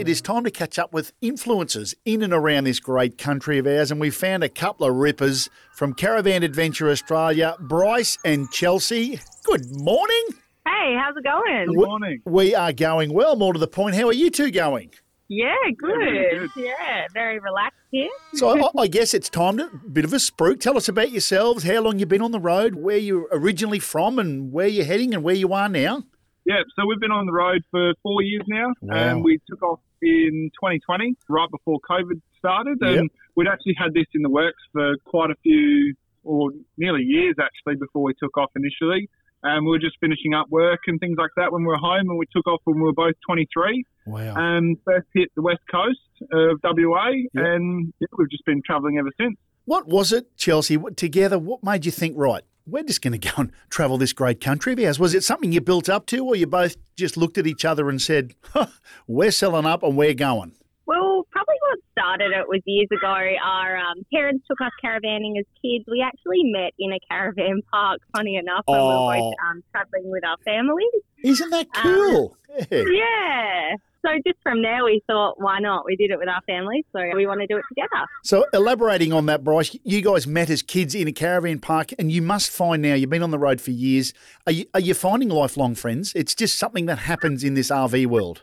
It 0.00 0.08
is 0.08 0.22
time 0.22 0.44
to 0.44 0.50
catch 0.50 0.78
up 0.78 0.94
with 0.94 1.12
influencers 1.20 1.94
in 2.06 2.22
and 2.22 2.32
around 2.32 2.64
this 2.64 2.80
great 2.80 3.18
country 3.18 3.58
of 3.58 3.66
ours, 3.66 3.90
and 3.90 4.00
we 4.00 4.08
found 4.08 4.42
a 4.42 4.48
couple 4.48 4.86
of 4.86 4.94
rippers 4.94 5.50
from 5.74 5.92
Caravan 5.92 6.42
Adventure 6.42 6.88
Australia, 6.88 7.54
Bryce 7.60 8.16
and 8.24 8.50
Chelsea. 8.50 9.20
Good 9.44 9.66
morning. 9.70 10.22
Hey, 10.66 10.96
how's 10.98 11.14
it 11.18 11.24
going? 11.24 11.66
Good 11.66 11.86
morning. 11.86 12.22
We 12.24 12.54
are 12.54 12.72
going 12.72 13.12
well. 13.12 13.36
More 13.36 13.52
to 13.52 13.58
the 13.58 13.68
point, 13.68 13.94
how 13.94 14.06
are 14.08 14.14
you 14.14 14.30
two 14.30 14.50
going? 14.50 14.90
Yeah, 15.28 15.52
good. 15.76 16.48
Yeah, 16.56 17.06
very 17.12 17.38
relaxed 17.38 17.78
here. 17.90 18.08
So 18.32 18.58
I, 18.58 18.84
I 18.84 18.86
guess 18.86 19.12
it's 19.12 19.28
time 19.28 19.58
to 19.58 19.64
a 19.66 19.88
bit 19.90 20.06
of 20.06 20.14
a 20.14 20.16
spruik. 20.16 20.60
Tell 20.60 20.78
us 20.78 20.88
about 20.88 21.10
yourselves. 21.10 21.62
How 21.62 21.82
long 21.82 21.98
you've 21.98 22.08
been 22.08 22.22
on 22.22 22.32
the 22.32 22.40
road? 22.40 22.74
Where 22.74 22.96
you're 22.96 23.28
originally 23.32 23.80
from, 23.80 24.18
and 24.18 24.50
where 24.50 24.66
you're 24.66 24.86
heading, 24.86 25.12
and 25.12 25.22
where 25.22 25.34
you 25.34 25.52
are 25.52 25.68
now. 25.68 26.04
Yeah, 26.50 26.62
so 26.74 26.84
we've 26.84 26.98
been 26.98 27.12
on 27.12 27.26
the 27.26 27.32
road 27.32 27.62
for 27.70 27.94
four 28.02 28.22
years 28.22 28.42
now, 28.48 28.72
Wow. 28.82 28.96
and 28.96 29.22
we 29.22 29.38
took 29.48 29.62
off 29.62 29.78
in 30.02 30.50
2020, 30.58 31.14
right 31.28 31.48
before 31.48 31.78
COVID 31.88 32.20
started, 32.38 32.78
and 32.80 33.02
Yep. 33.02 33.10
we'd 33.36 33.46
actually 33.46 33.74
had 33.78 33.94
this 33.94 34.06
in 34.14 34.22
the 34.22 34.30
works 34.30 34.60
for 34.72 34.96
quite 35.04 35.30
a 35.30 35.36
few, 35.44 35.94
or 36.24 36.50
nearly 36.76 37.04
years 37.04 37.36
actually, 37.40 37.76
before 37.76 38.02
we 38.02 38.14
took 38.14 38.36
off 38.36 38.50
initially. 38.56 39.08
And 39.44 39.64
we 39.64 39.70
were 39.70 39.78
just 39.78 39.96
finishing 40.00 40.34
up 40.34 40.48
work 40.50 40.80
and 40.88 40.98
things 40.98 41.16
like 41.18 41.30
that 41.36 41.52
when 41.52 41.62
we 41.62 41.68
were 41.68 41.76
home, 41.78 42.10
and 42.10 42.18
we 42.18 42.26
took 42.34 42.48
off 42.48 42.60
when 42.64 42.76
we 42.78 42.82
were 42.82 42.92
both 42.92 43.14
23, 43.24 43.84
Wow. 44.06 44.34
and 44.36 44.76
first 44.84 45.06
hit 45.14 45.30
the 45.36 45.42
west 45.42 45.62
coast 45.70 46.00
of 46.32 46.58
WA, 46.64 47.10
Yep. 47.10 47.44
and 47.46 47.92
yeah, 48.00 48.08
we've 48.18 48.28
just 48.28 48.44
been 48.44 48.60
travelling 48.66 48.98
ever 48.98 49.10
since. 49.20 49.38
What 49.66 49.86
was 49.86 50.12
it, 50.12 50.36
Chelsea? 50.36 50.76
Together, 50.96 51.38
what 51.38 51.62
made 51.62 51.86
you 51.86 51.92
think, 51.92 52.16
right, 52.18 52.42
we're 52.66 52.82
just 52.84 53.02
going 53.02 53.18
to 53.18 53.28
go 53.28 53.34
and 53.38 53.52
travel 53.70 53.98
this 53.98 54.12
great 54.12 54.40
country 54.40 54.72
of 54.72 54.78
ours? 54.80 54.98
Was 54.98 55.14
it 55.14 55.24
something 55.24 55.52
you 55.52 55.60
built 55.60 55.88
up 55.88 56.06
to, 56.06 56.24
or 56.24 56.36
you 56.36 56.46
both 56.46 56.76
just 56.96 57.16
looked 57.16 57.38
at 57.38 57.46
each 57.46 57.64
other 57.64 57.88
and 57.88 58.00
said, 58.00 58.34
huh, 58.52 58.66
we're 59.06 59.30
selling 59.30 59.66
up 59.66 59.82
and 59.82 59.96
we're 59.96 60.14
going? 60.14 60.52
Well, 60.86 61.24
probably 61.30 61.54
what 61.68 61.78
started 61.92 62.32
it 62.32 62.48
was 62.48 62.60
years 62.66 62.88
ago. 62.90 63.06
Our 63.06 63.76
um, 63.76 64.02
parents 64.12 64.44
took 64.48 64.60
us 64.60 64.72
caravanning 64.84 65.38
as 65.38 65.44
kids. 65.62 65.84
We 65.88 66.02
actually 66.04 66.40
met 66.44 66.72
in 66.80 66.92
a 66.92 66.98
caravan 67.08 67.60
park, 67.72 68.00
funny 68.16 68.36
enough, 68.36 68.64
when 68.66 68.78
we 68.80 68.84
were 68.86 68.92
Oh. 68.92 69.12
both 69.30 69.34
um, 69.48 69.62
travelling 69.70 70.10
with 70.10 70.24
our 70.24 70.36
families. 70.44 70.88
Isn't 71.22 71.50
that 71.50 71.66
Um, 71.76 71.82
cool? 71.82 72.36
Yeah. 72.70 72.82
Yeah. 72.90 73.76
So 74.04 74.10
just 74.26 74.38
from 74.42 74.62
there, 74.62 74.82
we 74.84 75.02
thought, 75.06 75.34
why 75.38 75.58
not? 75.58 75.84
We 75.84 75.94
did 75.94 76.10
it 76.10 76.18
with 76.18 76.28
our 76.28 76.40
family, 76.46 76.86
so 76.92 77.00
we 77.14 77.26
want 77.26 77.40
to 77.42 77.46
do 77.46 77.58
it 77.58 77.64
together. 77.68 78.06
So, 78.24 78.46
elaborating 78.54 79.12
on 79.12 79.26
that, 79.26 79.44
Bryce, 79.44 79.76
you 79.84 80.00
guys 80.00 80.26
met 80.26 80.48
as 80.48 80.62
kids 80.62 80.94
in 80.94 81.06
a 81.06 81.12
caravan 81.12 81.58
park, 81.58 81.90
and 81.98 82.10
you 82.10 82.22
must 82.22 82.50
find 82.50 82.80
now, 82.80 82.94
you've 82.94 83.10
been 83.10 83.22
on 83.22 83.30
the 83.30 83.38
road 83.38 83.60
for 83.60 83.72
years. 83.72 84.14
Are 84.46 84.52
you, 84.52 84.64
are 84.72 84.80
you 84.80 84.94
finding 84.94 85.28
lifelong 85.28 85.74
friends? 85.74 86.12
It's 86.14 86.34
just 86.34 86.58
something 86.58 86.86
that 86.86 87.00
happens 87.00 87.44
in 87.44 87.52
this 87.54 87.70
RV 87.70 88.06
world. 88.06 88.40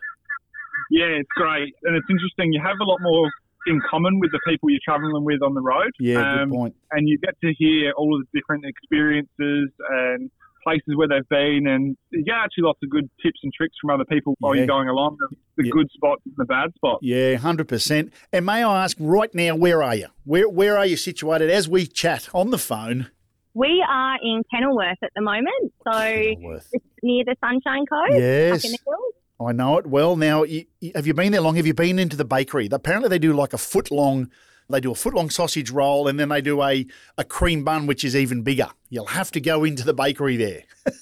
Yeah, 0.91 1.05
it's 1.05 1.29
great, 1.35 1.73
and 1.83 1.95
it's 1.95 2.07
interesting. 2.09 2.53
You 2.53 2.61
have 2.63 2.77
a 2.79 2.83
lot 2.85 2.99
more 3.01 3.29
in 3.65 3.81
common 3.89 4.19
with 4.19 4.31
the 4.31 4.39
people 4.47 4.69
you're 4.69 4.79
travelling 4.85 5.25
with 5.25 5.41
on 5.41 5.53
the 5.55 5.61
road. 5.61 5.91
Yeah, 5.99 6.19
Um, 6.41 6.49
good 6.49 6.55
point. 6.55 6.75
and 6.91 7.09
you 7.09 7.17
get 7.17 7.33
to 7.41 7.51
hear 7.57 7.91
all 7.97 8.15
of 8.15 8.21
the 8.31 8.39
different 8.39 8.63
experiences 8.63 9.69
and 9.89 10.29
places 10.67 10.95
where 10.95 11.07
they've 11.07 11.29
been, 11.29 11.65
and 11.67 11.95
you 12.11 12.23
get 12.25 12.35
actually 12.35 12.63
lots 12.65 12.79
of 12.83 12.89
good 12.89 13.09
tips 13.23 13.39
and 13.43 13.51
tricks 13.53 13.75
from 13.81 13.89
other 13.91 14.05
people 14.05 14.35
while 14.39 14.53
Yeah. 14.55 14.59
you're 14.61 14.67
going 14.67 14.89
along 14.89 15.17
the, 15.19 15.35
the 15.57 15.65
Yeah. 15.67 15.71
good 15.71 15.89
spots 15.91 16.21
and 16.25 16.33
the 16.37 16.45
bad 16.45 16.69
spots. 16.75 16.99
Yeah, 17.01 17.35
100%. 17.37 18.11
And 18.33 18.45
may 18.45 18.63
I 18.63 18.83
ask 18.83 18.97
right 18.99 19.33
now, 19.33 19.55
where 19.55 19.81
are 19.81 19.95
you? 19.95 20.07
Where, 20.25 20.49
where 20.49 20.77
are 20.77 20.85
you 20.85 20.97
situated 20.97 21.49
as 21.49 21.69
we 21.69 21.85
chat 21.87 22.27
on 22.33 22.49
the 22.51 22.57
phone? 22.57 23.07
We 23.53 23.83
are 23.89 24.17
in 24.21 24.43
Kenilworth 24.53 24.97
at 25.01 25.11
the 25.15 25.21
moment, 25.21 25.73
so 25.83 25.91
Kenilworth. 25.91 26.67
it's 26.73 26.85
near 27.01 27.23
the 27.25 27.35
Sunshine 27.43 27.85
Coast. 27.85 28.11
Up 28.13 28.19
Yes. 28.19 28.65
in 28.65 28.71
the 28.71 28.77
hills. 28.85 29.13
I 29.39 29.51
know 29.51 29.77
it 29.77 29.87
well. 29.87 30.15
Now, 30.15 30.43
you, 30.43 30.65
you- 30.81 30.91
have 30.95 31.07
you 31.07 31.13
been 31.13 31.31
there 31.31 31.41
long? 31.41 31.55
Have 31.55 31.65
you 31.67 31.73
been 31.73 31.97
into 31.99 32.17
the 32.17 32.25
bakery? 32.25 32.67
Apparently, 32.71 33.07
they 33.09 33.19
do 33.19 33.33
like 33.33 33.53
a 33.53 33.57
foot 33.57 33.89
long. 33.91 34.29
They 34.69 34.81
do 34.81 34.91
a 34.91 34.95
footlong 34.95 35.31
sausage 35.31 35.71
roll, 35.71 36.07
and 36.07 36.19
then 36.19 36.29
they 36.29 36.41
do 36.41 36.61
a, 36.61 36.85
a 37.17 37.23
cream 37.23 37.63
bun, 37.63 37.87
which 37.87 38.03
is 38.03 38.15
even 38.15 38.41
bigger. 38.43 38.67
You'll 38.89 39.05
have 39.05 39.31
to 39.31 39.39
go 39.41 39.63
into 39.63 39.83
the 39.85 39.93
bakery 39.93 40.37
there. 40.37 40.63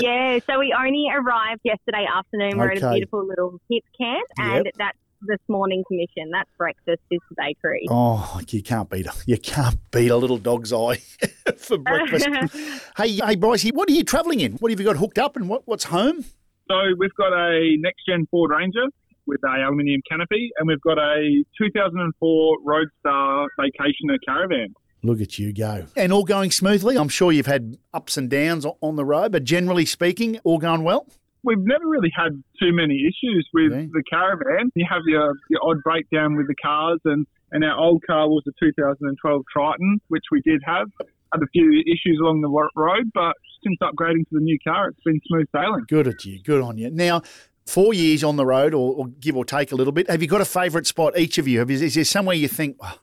Yeah, 0.00 0.38
so 0.48 0.58
we 0.60 0.72
only 0.78 1.06
arrived 1.12 1.62
yesterday 1.64 2.06
afternoon. 2.12 2.58
We're 2.58 2.72
at 2.72 2.82
a 2.82 2.92
beautiful 2.92 3.26
little 3.26 3.60
hip 3.68 3.82
camp, 4.00 4.24
and 4.38 4.64
Yep. 4.66 4.74
that's 4.78 4.98
this 5.22 5.38
morning's 5.48 5.84
mission. 5.90 6.30
That's 6.32 6.48
breakfast 6.56 7.00
is 7.10 7.18
the 7.28 7.34
bakery. 7.36 7.86
Oh, 7.90 8.40
you 8.48 8.62
can't 8.62 8.88
beat 8.88 9.06
a 9.06 9.12
you 9.26 9.36
can't 9.36 9.78
beat 9.90 10.10
a 10.10 10.16
little 10.16 10.38
dog's 10.38 10.72
eye 10.72 10.96
for 11.56 11.78
breakfast. 11.78 12.28
hey, 12.96 13.12
hey, 13.14 13.36
Brycey, 13.36 13.72
what 13.72 13.88
are 13.88 13.92
you 13.92 14.04
travelling 14.04 14.38
in? 14.40 14.52
What 14.54 14.70
have 14.70 14.78
you 14.78 14.86
got 14.86 14.96
hooked 14.96 15.18
up, 15.18 15.34
and 15.36 15.48
what, 15.48 15.66
what's 15.66 15.84
home? 15.84 16.24
So 16.70 16.76
we've 16.96 17.14
got 17.14 17.32
a 17.32 17.76
next 17.78 18.06
gen 18.08 18.26
Ford 18.30 18.52
Ranger 18.52 18.86
with 19.30 19.40
a 19.44 19.62
aluminium 19.64 20.00
canopy, 20.10 20.50
and 20.58 20.66
we've 20.66 20.80
got 20.80 20.98
a 20.98 21.44
2004 21.56 22.56
Roadstar 22.66 23.46
Vacationer 23.58 24.16
caravan. 24.26 24.74
Look 25.02 25.20
at 25.20 25.38
you 25.38 25.52
go, 25.54 25.86
and 25.96 26.12
all 26.12 26.24
going 26.24 26.50
smoothly. 26.50 26.96
I'm 26.98 27.08
sure 27.08 27.32
you've 27.32 27.46
had 27.46 27.78
ups 27.94 28.16
and 28.18 28.28
downs 28.28 28.66
on 28.82 28.96
the 28.96 29.04
road, 29.04 29.32
but 29.32 29.44
generally 29.44 29.86
speaking, 29.86 30.38
all 30.44 30.58
going 30.58 30.82
well. 30.82 31.06
We've 31.42 31.56
never 31.58 31.86
really 31.86 32.12
had 32.14 32.32
too 32.60 32.72
many 32.74 32.96
issues 33.06 33.48
with 33.54 33.72
Okay. 33.72 33.88
the 33.90 34.02
caravan. 34.10 34.70
You 34.74 34.84
have 34.90 35.00
your, 35.06 35.32
your 35.48 35.60
odd 35.64 35.78
breakdown 35.82 36.36
with 36.36 36.48
the 36.48 36.54
cars, 36.56 36.98
and, 37.06 37.26
and 37.52 37.64
our 37.64 37.78
old 37.78 38.02
car 38.06 38.28
was 38.28 38.42
a 38.46 38.52
2012 38.62 39.42
Triton, 39.50 40.00
which 40.08 40.24
we 40.30 40.42
did 40.42 40.60
have. 40.66 40.88
Had 41.32 41.42
a 41.42 41.46
few 41.52 41.82
issues 41.86 42.18
along 42.20 42.40
the 42.42 42.48
road, 42.74 43.10
but 43.14 43.32
since 43.64 43.78
upgrading 43.80 44.28
to 44.28 44.32
the 44.32 44.40
new 44.40 44.58
car, 44.66 44.88
it's 44.88 44.98
been 45.04 45.20
smooth 45.28 45.46
sailing. 45.54 45.84
Good 45.88 46.08
at 46.08 46.24
you. 46.26 46.42
Good 46.42 46.60
on 46.60 46.76
you. 46.76 46.90
Now, 46.90 47.22
four 47.66 47.94
years 47.94 48.24
on 48.24 48.36
the 48.36 48.46
road, 48.46 48.74
or, 48.74 48.94
or 48.94 49.06
give 49.08 49.36
or 49.36 49.44
take 49.44 49.72
a 49.72 49.76
little 49.76 49.92
bit. 49.92 50.08
Have 50.10 50.22
you 50.22 50.28
got 50.28 50.40
a 50.40 50.44
favourite 50.46 50.86
spot? 50.86 51.18
Each 51.18 51.38
of 51.38 51.46
you. 51.46 51.60
Have, 51.60 51.70
is, 51.70 51.82
is 51.82 51.94
there 51.94 52.04
somewhere 52.04 52.36
you 52.36 52.48
think? 52.48 52.76
"Oh, 52.82 52.98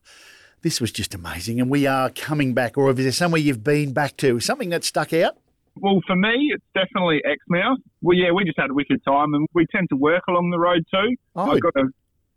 this 0.62 0.82
was 0.82 0.92
just 0.92 1.14
amazing, 1.14 1.62
and 1.62 1.70
we 1.70 1.86
are 1.88 2.10
coming 2.10 2.54
back, 2.54 2.78
or 2.78 2.90
is 2.90 2.98
there 2.98 3.12
somewhere 3.12 3.40
you've 3.40 3.64
been 3.64 3.94
back 3.94 4.18
to? 4.18 4.40
Something 4.40 4.70
that 4.70 4.84
stuck 4.84 5.14
out? 5.14 5.38
Well, 5.80 6.02
for 6.08 6.16
me, 6.16 6.52
it's 6.54 6.64
definitely 6.74 7.22
Exmouth. 7.24 7.80
Well, 8.02 8.18
yeah, 8.18 8.32
we 8.32 8.44
just 8.44 8.60
had 8.60 8.72
a 8.72 8.74
wicked 8.74 9.04
time, 9.06 9.34
and 9.34 9.48
we 9.54 9.66
tend 9.68 9.90
to 9.90 9.96
work 9.96 10.24
along 10.28 10.50
the 10.50 10.60
road 10.60 10.84
too. 10.92 11.16
Oh, 11.36 11.52
I 11.52 11.60
got 11.60 11.76
a, 11.76 11.84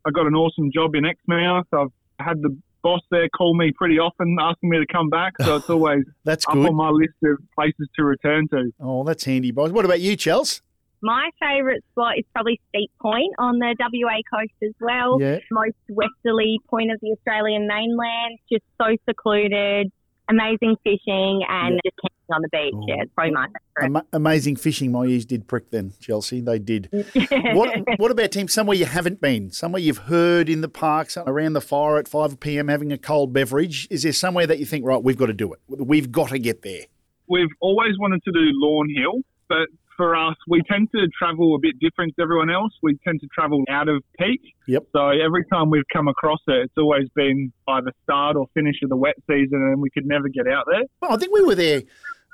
I 0.07 0.11
got 0.11 0.27
an 0.27 0.35
awesome 0.35 0.71
job 0.73 0.95
in 0.95 1.05
Exmouth. 1.05 1.67
I've 1.73 1.89
had 2.19 2.43
the 2.43 2.57
boss 2.83 3.01
there 3.11 3.29
call 3.31 3.57
me 3.57 3.73
pretty 3.73 3.99
often, 3.99 4.37
asking 4.41 4.71
me 4.71 4.79
to 4.79 4.87
come 4.93 5.09
back. 5.09 5.35
So 5.41 5.57
it's 5.57 5.71
always 5.71 6.05
that's 6.25 6.47
up 6.47 6.55
good. 6.55 6.69
on 6.69 6.75
my 6.75 6.91
list 6.91 7.15
of 7.25 7.39
places 7.55 7.89
to 7.97 8.05
return 8.05 8.49
to. 8.49 8.71
Oh, 8.81 9.05
that's 9.05 9.25
handy, 9.25 9.51
boys. 9.51 9.73
What 9.73 9.85
about 9.85 10.01
you, 10.01 10.17
Chels? 10.17 10.61
My 11.03 11.31
favourite 11.41 11.83
spot 11.93 12.19
is 12.19 12.25
probably 12.35 12.61
Steep 12.69 12.91
Point 13.01 13.33
on 13.39 13.59
the 13.59 13.75
WA 13.79 14.21
coast 14.31 14.53
as 14.63 14.75
well. 14.81 15.19
Yeah. 15.21 15.39
Most 15.51 15.77
westerly 15.89 16.59
point 16.69 16.91
of 16.93 17.01
the 17.01 17.13
Australian 17.13 17.67
mainland, 17.67 18.39
just 18.53 18.65
so 18.81 18.97
secluded, 19.09 19.91
amazing 20.29 20.77
fishing, 20.85 21.43
and 21.49 21.81
just 21.85 21.97
camping 21.97 22.35
on 22.35 22.43
the 22.43 22.49
beach. 22.53 22.75
Oh. 22.75 22.85
Yeah, 22.87 23.03
it's 23.03 23.13
probably 23.15 23.33
my 23.33 23.47
favourite. 23.47 23.87
Ama- 23.87 24.07
amazing 24.13 24.57
fishing. 24.57 24.93
My 24.93 25.05
ears 25.05 25.25
did 25.25 25.49
prick 25.49 25.71
then, 25.71 25.95
Chelsea. 26.01 26.41
They 26.41 26.59
did. 26.59 26.89
What 27.55 27.75
What 27.97 28.11
about 28.11 28.33
Tim? 28.33 28.49
Somewhere 28.49 28.77
you 28.77 28.85
haven't 28.85 29.21
been? 29.21 29.51
Somewhere 29.51 29.81
you've 29.81 29.99
heard 29.99 30.49
in 30.49 30.61
the 30.61 30.69
parks 30.69 31.17
around 31.17 31.55
the 31.55 31.61
fire 31.61 31.99
at 31.99 32.09
five 32.09 32.39
pm 32.41 32.69
having 32.69 32.93
a 32.93 32.99
cold 32.99 33.33
beverage? 33.33 33.89
Is 33.91 34.03
there 34.03 34.13
somewhere 34.13 34.47
that 34.47 34.59
you 34.59 34.67
think 34.67 34.85
right? 34.85 35.03
We've 35.03 35.17
got 35.17 35.27
to 35.27 35.33
do 35.33 35.53
it. 35.55 35.61
We've 35.69 36.13
got 36.13 36.29
to 36.29 36.39
get 36.39 36.63
there. 36.63 36.83
We've 37.27 37.49
always 37.61 37.99
wanted 37.99 38.23
to 38.25 38.33
do 38.33 38.41
Lawn 38.41 38.89
Hill, 38.95 39.23
but 39.49 39.69
for 40.01 40.17
us, 40.17 40.35
we 40.49 40.63
tend 40.63 40.89
to 40.95 41.07
travel 41.19 41.55
a 41.55 41.59
bit 41.59 41.79
different 41.79 42.15
to 42.17 42.23
everyone 42.23 42.49
else. 42.51 42.73
We 42.83 42.97
tend 43.07 43.21
to 43.21 43.27
travel 43.35 43.63
out 43.69 43.89
of 43.91 44.03
peak. 44.19 44.41
Yep. 44.67 44.85
So 44.97 45.09
every 45.11 45.45
time 45.53 45.69
we've 45.69 45.83
come 45.93 46.09
across 46.09 46.41
it, 46.49 46.63
it's 46.65 46.79
always 46.79 47.09
been 47.15 47.53
either 47.69 47.93
start 48.05 48.37
or 48.37 48.47
finish 48.55 48.77
of 48.83 48.89
the 48.89 48.97
wet 48.97 49.17
season, 49.29 49.59
and 49.61 49.81
we 49.83 49.91
could 49.91 50.07
never 50.07 50.29
get 50.29 50.49
out 50.49 50.65
there. 50.71 50.85
Well, 51.03 51.13
I 51.13 51.19
think 51.19 51.35
we 51.35 51.43
were 51.43 51.55
there 51.55 51.83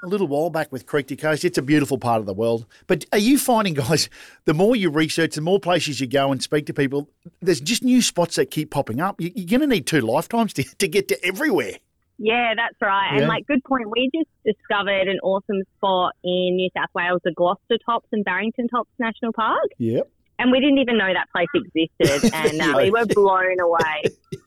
a 0.04 0.06
little 0.08 0.28
while 0.28 0.50
back 0.50 0.70
with 0.70 0.86
Creek 0.86 1.08
to 1.08 1.16
Coast. 1.16 1.44
It's 1.44 1.58
a 1.58 1.62
beautiful 1.62 1.98
part 1.98 2.20
of 2.20 2.26
the 2.26 2.34
world. 2.34 2.66
But 2.86 3.04
are 3.12 3.18
you 3.18 3.38
finding, 3.38 3.74
guys, 3.74 4.08
the 4.44 4.54
more 4.54 4.76
you 4.76 4.90
research, 4.90 5.34
the 5.34 5.40
more 5.40 5.58
places 5.58 6.00
you 6.00 6.06
go 6.06 6.30
and 6.30 6.40
speak 6.42 6.66
to 6.66 6.74
people, 6.74 7.08
there's 7.40 7.60
just 7.60 7.82
new 7.82 8.00
spots 8.02 8.36
that 8.36 8.50
keep 8.50 8.70
popping 8.70 9.00
up. 9.00 9.20
You- 9.20 9.32
You're 9.34 9.58
going 9.58 9.68
to 9.68 9.74
need 9.74 9.86
two 9.86 10.02
lifetimes 10.02 10.52
to, 10.54 10.62
to 10.62 10.86
get 10.86 11.08
to 11.08 11.24
everywhere. 11.24 11.72
Yeah, 12.18 12.54
that's 12.56 12.76
right. 12.80 13.12
Yeah. 13.12 13.20
And 13.20 13.28
like, 13.28 13.46
good 13.46 13.62
point. 13.64 13.90
We 13.90 14.10
just 14.14 14.30
discovered 14.44 15.08
an 15.08 15.18
awesome 15.22 15.62
spot 15.76 16.12
in 16.24 16.56
New 16.56 16.70
South 16.76 16.90
Wales, 16.94 17.20
the 17.24 17.32
Gloucester 17.32 17.78
Tops 17.84 18.08
and 18.12 18.24
Barrington 18.24 18.68
Tops 18.68 18.90
National 18.98 19.32
Park. 19.32 19.68
Yep. 19.78 20.10
And 20.38 20.52
we 20.52 20.60
didn't 20.60 20.78
even 20.78 20.98
know 20.98 21.12
that 21.12 21.28
place 21.32 21.48
existed. 21.54 22.30
And 22.34 22.60
uh, 22.60 22.74
we 22.76 22.90
were 22.90 23.06
blown 23.06 23.60
away. 23.60 24.02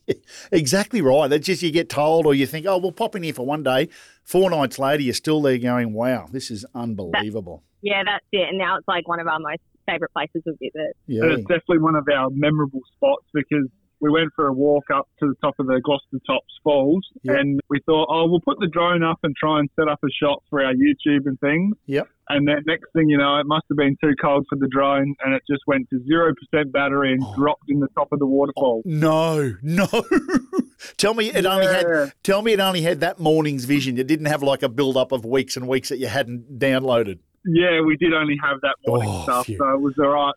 Exactly 0.51 1.01
right. 1.01 1.27
That's 1.27 1.45
just 1.45 1.61
you 1.61 1.71
get 1.71 1.87
told 1.87 2.25
or 2.25 2.33
you 2.33 2.47
think, 2.47 2.65
oh, 2.65 2.79
we'll 2.79 2.91
pop 2.91 3.15
in 3.15 3.21
here 3.21 3.33
for 3.33 3.45
one 3.45 3.61
day. 3.61 3.89
Four 4.23 4.49
nights 4.49 4.79
later, 4.79 5.03
you're 5.03 5.13
still 5.13 5.39
there 5.39 5.59
going, 5.59 5.93
wow, 5.93 6.27
this 6.31 6.49
is 6.49 6.65
unbelievable. 6.73 7.63
Yeah, 7.83 8.01
that's 8.03 8.25
it. 8.31 8.49
And 8.49 8.57
now 8.57 8.77
it's 8.77 8.87
like 8.87 9.07
one 9.07 9.19
of 9.19 9.27
our 9.27 9.39
most 9.39 9.61
favourite 9.85 10.11
places 10.11 10.41
to 10.45 10.53
visit. 10.53 10.97
Yeah. 11.05 11.23
And 11.23 11.31
it's 11.33 11.41
definitely 11.43 11.79
one 11.79 11.95
of 11.95 12.07
our 12.11 12.29
memorable 12.31 12.81
spots 12.95 13.25
because 13.33 13.67
we 14.01 14.09
went 14.09 14.29
for 14.35 14.47
a 14.47 14.53
walk 14.53 14.85
up 14.93 15.07
to 15.19 15.27
the 15.27 15.35
top 15.43 15.55
of 15.59 15.67
the 15.67 15.79
Gloucester 15.83 16.19
Tops 16.25 16.53
Falls 16.63 17.05
Yep. 17.23 17.35
and 17.37 17.59
we 17.69 17.79
thought, 17.85 18.07
oh, 18.09 18.27
we'll 18.29 18.39
put 18.41 18.57
the 18.59 18.67
drone 18.67 19.03
up 19.03 19.19
and 19.23 19.35
try 19.35 19.59
and 19.59 19.69
set 19.77 19.87
up 19.87 19.99
a 20.03 20.07
shot 20.23 20.41
for 20.49 20.63
our 20.63 20.73
YouTube 20.73 21.25
and 21.25 21.39
things. 21.39 21.75
Yep. 21.87 22.07
And 22.29 22.47
then 22.47 22.57
next 22.67 22.85
thing 22.93 23.09
you 23.09 23.17
know, 23.17 23.39
it 23.39 23.45
must 23.45 23.65
have 23.69 23.77
been 23.77 23.97
too 24.03 24.13
cold 24.21 24.45
for 24.49 24.55
the 24.57 24.67
drone 24.67 25.15
and 25.25 25.33
it 25.33 25.41
just 25.49 25.61
went 25.67 25.89
to 25.89 25.99
0% 25.99 26.71
battery 26.71 27.13
and 27.13 27.23
Oh. 27.25 27.35
dropped 27.35 27.63
in 27.69 27.79
the 27.79 27.87
top 27.97 28.09
of 28.11 28.19
the 28.19 28.25
waterfall. 28.27 28.81
Oh, 28.85 28.89
no, 28.89 29.55
no. 29.61 29.87
tell 30.97 31.13
me 31.13 31.29
it 31.31 31.45
only 31.45 31.65
had 31.67 32.13
tell 32.23 32.41
me 32.41 32.53
it 32.53 32.59
only 32.59 32.81
had 32.81 32.99
that 33.01 33.19
morning's 33.19 33.65
vision. 33.65 33.97
It 33.97 34.07
didn't 34.07 34.27
have 34.27 34.43
like 34.43 34.63
a 34.63 34.69
build 34.69 34.95
up 34.97 35.11
of 35.11 35.25
weeks 35.25 35.57
and 35.57 35.67
weeks 35.67 35.89
that 35.89 35.97
you 35.97 36.07
hadn't 36.07 36.59
downloaded. 36.59 37.19
Yeah, 37.45 37.81
we 37.81 37.95
did 37.97 38.13
only 38.13 38.37
have 38.43 38.61
that 38.61 38.75
morning 38.85 39.09
Oh, 39.11 39.23
stuff, 39.23 39.45
phew. 39.45 39.57
so 39.57 39.69
it 39.73 39.81
was 39.81 39.93
all 39.99 40.09
right. 40.09 40.33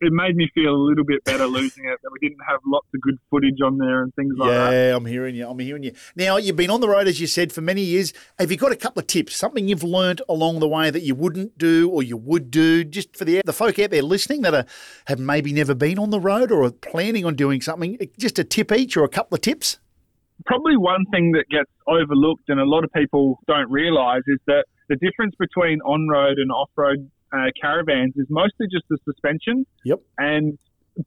It 0.00 0.12
made 0.12 0.36
me 0.36 0.48
feel 0.54 0.74
a 0.74 0.76
little 0.76 1.04
bit 1.04 1.24
better 1.24 1.46
losing 1.46 1.84
it 1.84 1.98
that 2.02 2.10
we 2.12 2.28
didn't 2.28 2.42
have 2.46 2.60
lots 2.66 2.86
of 2.94 3.00
good 3.00 3.18
footage 3.30 3.60
on 3.64 3.78
there 3.78 4.02
and 4.02 4.14
things 4.14 4.34
like 4.36 4.50
that. 4.50 4.72
Yeah, 4.72 4.96
I'm 4.96 5.06
hearing 5.06 5.34
you. 5.34 5.48
I'm 5.48 5.58
hearing 5.58 5.82
you. 5.82 5.92
Now, 6.16 6.36
you've 6.36 6.56
been 6.56 6.70
on 6.70 6.80
the 6.80 6.88
road, 6.88 7.08
as 7.08 7.20
you 7.20 7.26
said, 7.26 7.52
for 7.52 7.60
many 7.60 7.82
years. 7.82 8.12
Have 8.38 8.50
you 8.50 8.56
got 8.56 8.72
a 8.72 8.76
couple 8.76 9.00
of 9.00 9.06
tips, 9.06 9.36
something 9.36 9.68
you've 9.68 9.82
learnt 9.82 10.20
along 10.28 10.60
the 10.60 10.68
way 10.68 10.90
that 10.90 11.02
you 11.02 11.14
wouldn't 11.14 11.58
do 11.58 11.88
or 11.90 12.02
you 12.02 12.16
would 12.16 12.50
do, 12.50 12.84
just 12.84 13.16
for 13.16 13.24
the 13.24 13.42
the 13.44 13.52
folk 13.52 13.78
out 13.78 13.90
there 13.90 14.02
listening 14.02 14.42
that 14.42 14.54
are, 14.54 14.66
have 15.06 15.18
maybe 15.18 15.52
never 15.52 15.74
been 15.74 15.98
on 15.98 16.10
the 16.10 16.20
road 16.20 16.50
or 16.50 16.64
are 16.64 16.70
planning 16.70 17.24
on 17.24 17.34
doing 17.34 17.60
something? 17.60 17.98
Just 18.18 18.38
a 18.38 18.44
tip 18.44 18.72
each 18.72 18.96
or 18.96 19.04
a 19.04 19.08
couple 19.08 19.34
of 19.34 19.40
tips? 19.40 19.78
Probably 20.46 20.76
one 20.76 21.04
thing 21.12 21.32
that 21.32 21.48
gets 21.50 21.70
overlooked 21.86 22.48
and 22.48 22.58
a 22.60 22.64
lot 22.64 22.84
of 22.84 22.92
people 22.92 23.38
don't 23.46 23.70
realise 23.70 24.22
is 24.26 24.38
that 24.46 24.64
the 24.88 24.96
difference 24.96 25.34
between 25.38 25.80
on 25.82 26.08
road 26.08 26.38
and 26.38 26.50
off 26.50 26.70
road 26.76 27.10
uh, 27.32 27.46
caravans 27.60 28.14
is 28.16 28.26
mostly 28.28 28.66
just 28.70 28.84
the 28.90 28.98
suspension. 29.04 29.66
Yep. 29.84 30.00
And 30.18 30.58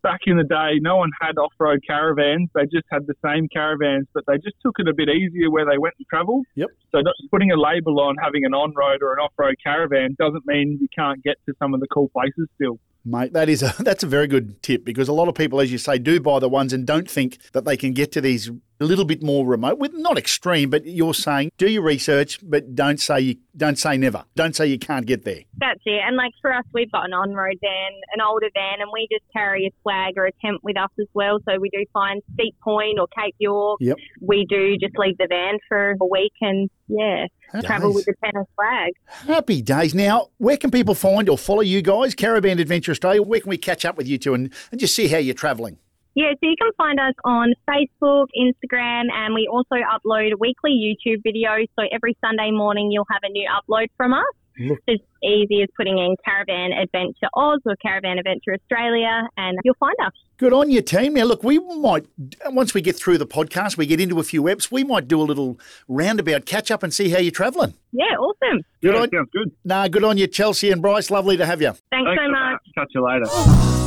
back 0.02 0.22
in 0.26 0.38
the 0.38 0.44
day, 0.44 0.80
no 0.82 0.98
one 0.98 1.12
had 1.22 1.38
off 1.38 1.54
road 1.60 1.80
caravans. 1.86 2.50
They 2.54 2.64
just 2.64 2.86
had 2.92 3.08
the 3.08 3.14
same 3.24 3.48
caravans, 3.48 4.08
but 4.14 4.24
they 4.28 4.36
just 4.36 4.56
took 4.62 4.76
it 4.80 4.88
a 4.88 4.94
bit 4.94 5.10
easier 5.10 5.50
where 5.50 5.66
they 5.66 5.78
went 5.78 5.96
and 5.98 6.08
travelled. 6.08 6.46
Yep. 6.56 6.70
So 6.92 7.02
putting 7.32 7.52
a 7.52 7.58
label 7.58 8.00
on 8.00 8.16
having 8.22 8.46
an 8.46 8.54
on 8.54 8.74
road 8.76 9.02
or 9.02 9.14
an 9.14 9.20
off 9.20 9.34
road 9.38 9.56
caravan 9.64 10.16
doesn't 10.20 10.46
mean 10.46 10.80
you 10.82 10.88
can't 10.98 11.24
get 11.24 11.38
to 11.48 11.54
some 11.60 11.74
of 11.74 11.80
the 11.80 11.88
cool 11.88 12.10
places 12.10 12.48
still. 12.56 12.80
Mate, 13.08 13.34
that 13.34 13.50
is 13.50 13.62
a 13.62 13.74
that's 13.80 14.04
a 14.04 14.08
very 14.08 14.28
good 14.28 14.62
tip 14.64 14.84
because 14.84 15.08
a 15.08 15.14
lot 15.14 15.28
of 15.28 15.36
people, 15.36 15.62
as 15.62 15.72
you 15.72 15.78
say, 15.78 16.00
do 16.00 16.20
buy 16.20 16.40
the 16.40 16.50
ones 16.50 16.74
and 16.74 16.88
don't 16.88 17.10
think 17.10 17.38
that 17.52 17.66
they 17.66 17.78
can 17.78 17.94
get 17.94 18.12
to 18.14 18.22
these 18.22 18.50
a 18.80 18.86
little 18.86 19.06
bit 19.06 19.24
more 19.24 19.46
remote, 19.46 19.80
with 19.80 19.94
not 19.94 20.18
extreme, 20.18 20.70
but 20.70 20.86
you're 20.86 21.14
saying 21.14 21.52
do 21.58 21.70
your 21.70 21.84
research, 21.84 22.40
but 22.44 22.76
don't 22.76 23.00
say 23.00 23.20
you 23.20 23.36
don't 23.58 23.80
say 23.80 23.98
never. 23.98 24.26
Don't 24.36 24.56
say 24.56 24.68
you 24.68 24.78
can't 24.78 25.06
get 25.06 25.24
there. 25.24 25.42
That's 25.58 25.80
it. 25.86 26.02
And 26.06 26.18
like 26.18 26.34
for 26.42 26.54
us, 26.54 26.66
we've 26.74 26.92
got 26.92 27.06
an 27.06 27.14
on-road 27.14 27.58
van, 27.62 27.92
an 28.14 28.22
older 28.22 28.50
van, 28.54 28.82
and 28.82 28.90
we 28.92 29.08
just 29.10 29.24
carry 29.32 29.66
a 29.68 29.72
swag 29.82 30.16
or 30.18 30.26
a 30.26 30.32
tent 30.44 30.62
with 30.62 30.78
us 30.78 30.90
as 31.00 31.08
well. 31.14 31.40
So 31.48 31.58
we 31.60 31.70
do 31.70 31.86
find 31.94 32.22
Steep 32.34 32.56
Point 32.62 33.00
or 33.00 33.08
Cape 33.18 33.36
York. 33.40 33.78
Yep. 33.80 33.98
We 34.22 34.46
do 34.50 34.78
just 34.78 34.98
leave 34.98 35.18
the 35.18 35.28
van 35.30 35.60
for 35.70 35.96
a 36.00 36.06
week 36.06 36.34
and 36.42 36.70
yeah, 36.88 37.28
travel 37.64 37.90
Days. 37.90 37.96
with 37.96 38.06
the 38.06 38.14
tent 38.22 38.36
and 38.36 38.46
swag. 38.56 38.94
Happy 39.06 39.62
days. 39.62 39.96
Now, 39.96 40.28
where 40.38 40.58
can 40.58 40.70
people 40.70 40.96
find 40.96 41.30
or 41.30 41.38
follow 41.38 41.62
you 41.62 41.82
guys, 41.82 42.14
Caravan 42.14 42.60
Adventure 42.60 42.92
Australia? 42.92 43.22
Where 43.22 43.40
can 43.40 43.50
we 43.50 43.58
catch 43.58 43.86
up 43.86 43.98
with 43.98 44.08
you 44.08 44.18
two 44.18 44.34
and, 44.34 44.54
and 44.72 44.80
just 44.80 44.96
see 44.96 45.08
how 45.08 45.18
you're 45.18 45.34
travelling? 45.34 45.78
Yeah, 46.16 46.32
so 46.32 46.40
you 46.50 46.56
can 46.58 46.72
find 46.78 46.98
us 47.00 47.14
on 47.26 47.54
Facebook, 47.70 48.28
Instagram, 48.40 49.04
and 49.12 49.34
we 49.34 49.50
also 49.52 49.76
upload 49.76 50.32
weekly 50.40 50.72
YouTube 50.72 51.22
videos. 51.26 51.68
So 51.78 51.86
every 51.92 52.18
Sunday 52.24 52.52
morning, 52.52 52.90
you'll 52.90 53.08
have 53.12 53.22
a 53.24 53.30
new 53.30 53.48
upload 53.50 53.88
from 53.98 54.14
us. 54.14 54.24
Look. 54.58 54.80
It's 54.88 55.04
as 55.04 55.30
easy 55.30 55.62
as 55.64 55.68
putting 55.76 55.98
in 55.98 56.16
Caravan 56.24 56.72
Adventure 56.72 57.28
Aus 57.34 57.60
or 57.66 57.76
Caravan 57.76 58.18
Adventure 58.18 58.54
Australia, 58.54 59.28
and 59.36 59.58
you'll 59.66 59.76
find 59.78 59.96
us. 60.06 60.14
Good 60.38 60.54
on 60.54 60.72
your 60.72 60.82
team. 60.82 61.16
Now, 61.16 61.26
look, 61.26 61.44
we 61.44 61.60
might, 61.60 62.06
once 62.46 62.74
we 62.74 62.82
get 62.82 62.96
through 62.96 63.18
the 63.18 63.28
podcast, 63.28 63.76
we 63.76 63.86
get 63.86 64.00
into 64.00 64.18
a 64.22 64.24
few 64.24 64.44
eps, 64.44 64.72
we 64.72 64.86
might 64.86 65.10
do 65.10 65.20
a 65.20 65.24
little 65.24 65.60
roundabout 65.90 66.46
catch 66.46 66.72
up 66.72 66.84
and 66.84 66.94
see 66.94 67.10
how 67.10 67.20
you're 67.20 67.32
travelling. 67.32 67.74
Yeah, 67.92 68.06
awesome. 68.18 68.62
Good 68.82 68.94
yeah, 68.96 69.02
on, 69.02 69.10
sounds 69.10 69.30
good. 69.34 69.52
nah, 69.66 69.90
good 69.90 70.06
on 70.06 70.18
you, 70.18 70.28
Chelsea 70.28 70.72
and 70.72 70.82
Bryce. 70.82 71.12
Lovely 71.12 71.36
to 71.36 71.46
have 71.46 71.62
you. 71.62 71.72
Thanks, 71.72 71.82
Thanks 71.92 72.22
so 72.24 72.32
much. 72.32 72.62
that. 72.76 72.80
Catch 72.80 72.92
you 72.96 73.06
later. 73.06 73.85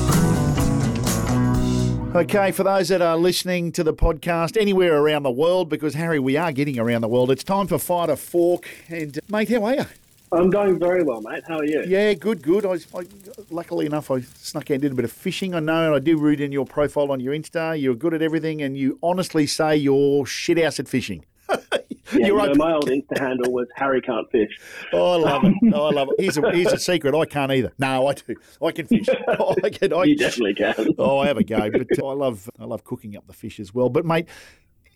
Okay, 2.14 2.52
for 2.52 2.64
those 2.64 2.88
that 2.88 3.02
are 3.02 3.18
listening 3.18 3.70
to 3.72 3.84
the 3.84 3.92
podcast 3.92 4.58
anywhere 4.58 4.96
around 4.96 5.24
the 5.24 5.30
world, 5.30 5.68
because 5.68 5.92
Harry, 5.92 6.18
we 6.18 6.38
are 6.38 6.52
getting 6.52 6.78
around 6.78 7.02
the 7.02 7.08
world, 7.08 7.30
it's 7.30 7.44
time 7.44 7.66
for 7.66 7.78
Fire 7.78 8.06
to 8.06 8.16
Fork. 8.16 8.66
And, 8.88 9.16
uh, 9.18 9.20
mate, 9.28 9.50
how 9.50 9.62
are 9.64 9.74
you? 9.74 9.84
I'm 10.32 10.48
going 10.48 10.78
very 10.78 11.02
well, 11.02 11.20
mate. 11.20 11.44
How 11.46 11.58
are 11.58 11.64
you? 11.64 11.84
Yeah, 11.86 12.14
good, 12.14 12.42
good. 12.42 12.64
I, 12.64 12.78
I 12.98 13.04
luckily 13.50 13.84
enough, 13.84 14.10
I 14.10 14.22
snuck 14.22 14.70
out 14.70 14.74
and 14.74 14.82
did 14.82 14.92
a 14.92 14.94
bit 14.94 15.04
of 15.04 15.12
fishing. 15.12 15.54
I 15.54 15.60
know, 15.60 15.86
and 15.86 15.94
I 15.94 15.98
do 15.98 16.18
read 16.18 16.40
in 16.40 16.50
your 16.50 16.64
profile 16.64 17.12
on 17.12 17.20
your 17.20 17.34
Insta. 17.34 17.80
You're 17.80 17.94
good 17.94 18.14
at 18.14 18.22
everything, 18.22 18.62
and 18.62 18.76
you 18.76 18.98
honestly 19.02 19.46
say 19.46 19.76
you're 19.76 20.24
shit 20.24 20.58
house 20.58 20.80
at 20.80 20.88
fishing. 20.88 21.24
Yeah, 22.12 22.26
You're 22.28 22.40
you 22.40 22.48
know, 22.48 22.54
my 22.54 22.72
old 22.72 22.88
Insta 22.88 23.18
handle 23.18 23.52
was 23.52 23.68
Harry 23.76 24.00
Can't 24.00 24.30
Fish. 24.30 24.58
Oh, 24.92 25.12
I 25.12 25.16
love 25.16 25.44
it. 25.44 25.54
Oh, 25.74 25.86
I 25.86 25.90
love 25.90 26.08
it. 26.10 26.22
Here's 26.22 26.38
a, 26.38 26.50
here's 26.50 26.72
a 26.72 26.78
secret. 26.78 27.14
I 27.14 27.24
can't 27.26 27.52
either. 27.52 27.72
No, 27.78 28.06
I 28.06 28.14
do. 28.14 28.34
I 28.62 28.70
can 28.72 28.86
fish. 28.86 29.06
I 29.28 29.70
can. 29.70 29.92
I, 29.92 30.04
You 30.04 30.16
definitely 30.16 30.54
can. 30.54 30.74
Oh, 30.98 31.18
I 31.18 31.26
have 31.26 31.36
a 31.36 31.44
go, 31.44 31.70
but 31.70 31.86
I 32.04 32.12
love 32.12 32.48
I 32.58 32.64
love 32.64 32.84
cooking 32.84 33.16
up 33.16 33.26
the 33.26 33.32
fish 33.32 33.60
as 33.60 33.74
well. 33.74 33.88
But 33.88 34.04
mate, 34.04 34.26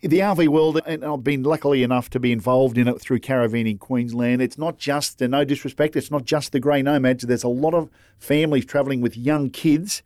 the 0.01 0.19
RV 0.19 0.47
world, 0.49 0.81
and 0.85 1.05
I've 1.05 1.23
been 1.23 1.43
luckily 1.43 1.83
enough 1.83 2.09
to 2.11 2.19
be 2.19 2.31
involved 2.31 2.77
in 2.77 2.87
it 2.87 2.99
through 2.99 3.19
Caravanning 3.19 3.79
Queensland. 3.79 4.41
It's 4.41 4.57
not 4.57 4.77
just, 4.77 5.21
and 5.21 5.31
no 5.31 5.45
disrespect, 5.45 5.95
it's 5.95 6.11
not 6.11 6.25
just 6.25 6.51
the 6.51 6.59
grey 6.59 6.81
nomads. 6.81 7.23
There's 7.23 7.43
a 7.43 7.47
lot 7.47 7.73
of 7.73 7.89
families 8.19 8.65
travelling 8.65 9.01
with 9.01 9.15
young 9.15 9.49
kids. 9.49 10.03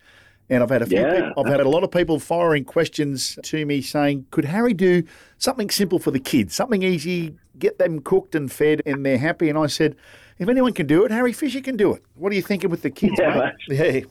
And 0.50 0.64
I've 0.64 0.70
had 0.70 0.82
a 0.82 0.86
few. 0.86 1.00
Yeah. 1.00 1.28
People, 1.28 1.44
I've 1.46 1.52
had 1.52 1.60
a 1.60 1.70
lot 1.70 1.84
of 1.84 1.92
people 1.92 2.20
firing 2.20 2.64
questions 2.64 3.38
to 3.44 3.66
me 3.66 3.82
saying, 3.82 4.26
"Could 4.32 4.46
Harry 4.46 4.74
do 4.74 5.04
something 5.38 5.70
simple 5.70 6.00
for 6.00 6.12
the 6.12 6.20
kids, 6.20 6.56
something 6.56 6.84
easy, 6.84 7.36
get 7.60 7.78
them 7.80 8.00
cooked 8.00 8.34
and 8.34 8.50
fed, 8.52 8.82
and 8.86 9.06
they're 9.06 9.18
happy?" 9.18 9.50
And 9.50 9.58
I 9.58 9.68
said, 9.68 9.96
"If 10.40 10.48
anyone 10.48 10.74
can 10.74 10.88
do 10.88 11.04
it, 11.04 11.12
Harry 11.12 11.34
Fisher 11.34 11.60
can 11.60 11.76
do 11.76 11.94
it. 11.94 12.04
What 12.16 12.32
are 12.32 12.36
you 12.36 12.42
thinking 12.42 12.70
with 12.70 12.82
the 12.82 12.90
kids, 12.90 13.16
Yeah, 13.20 13.52
mate? 13.68 13.78
Yeah, 13.78 14.02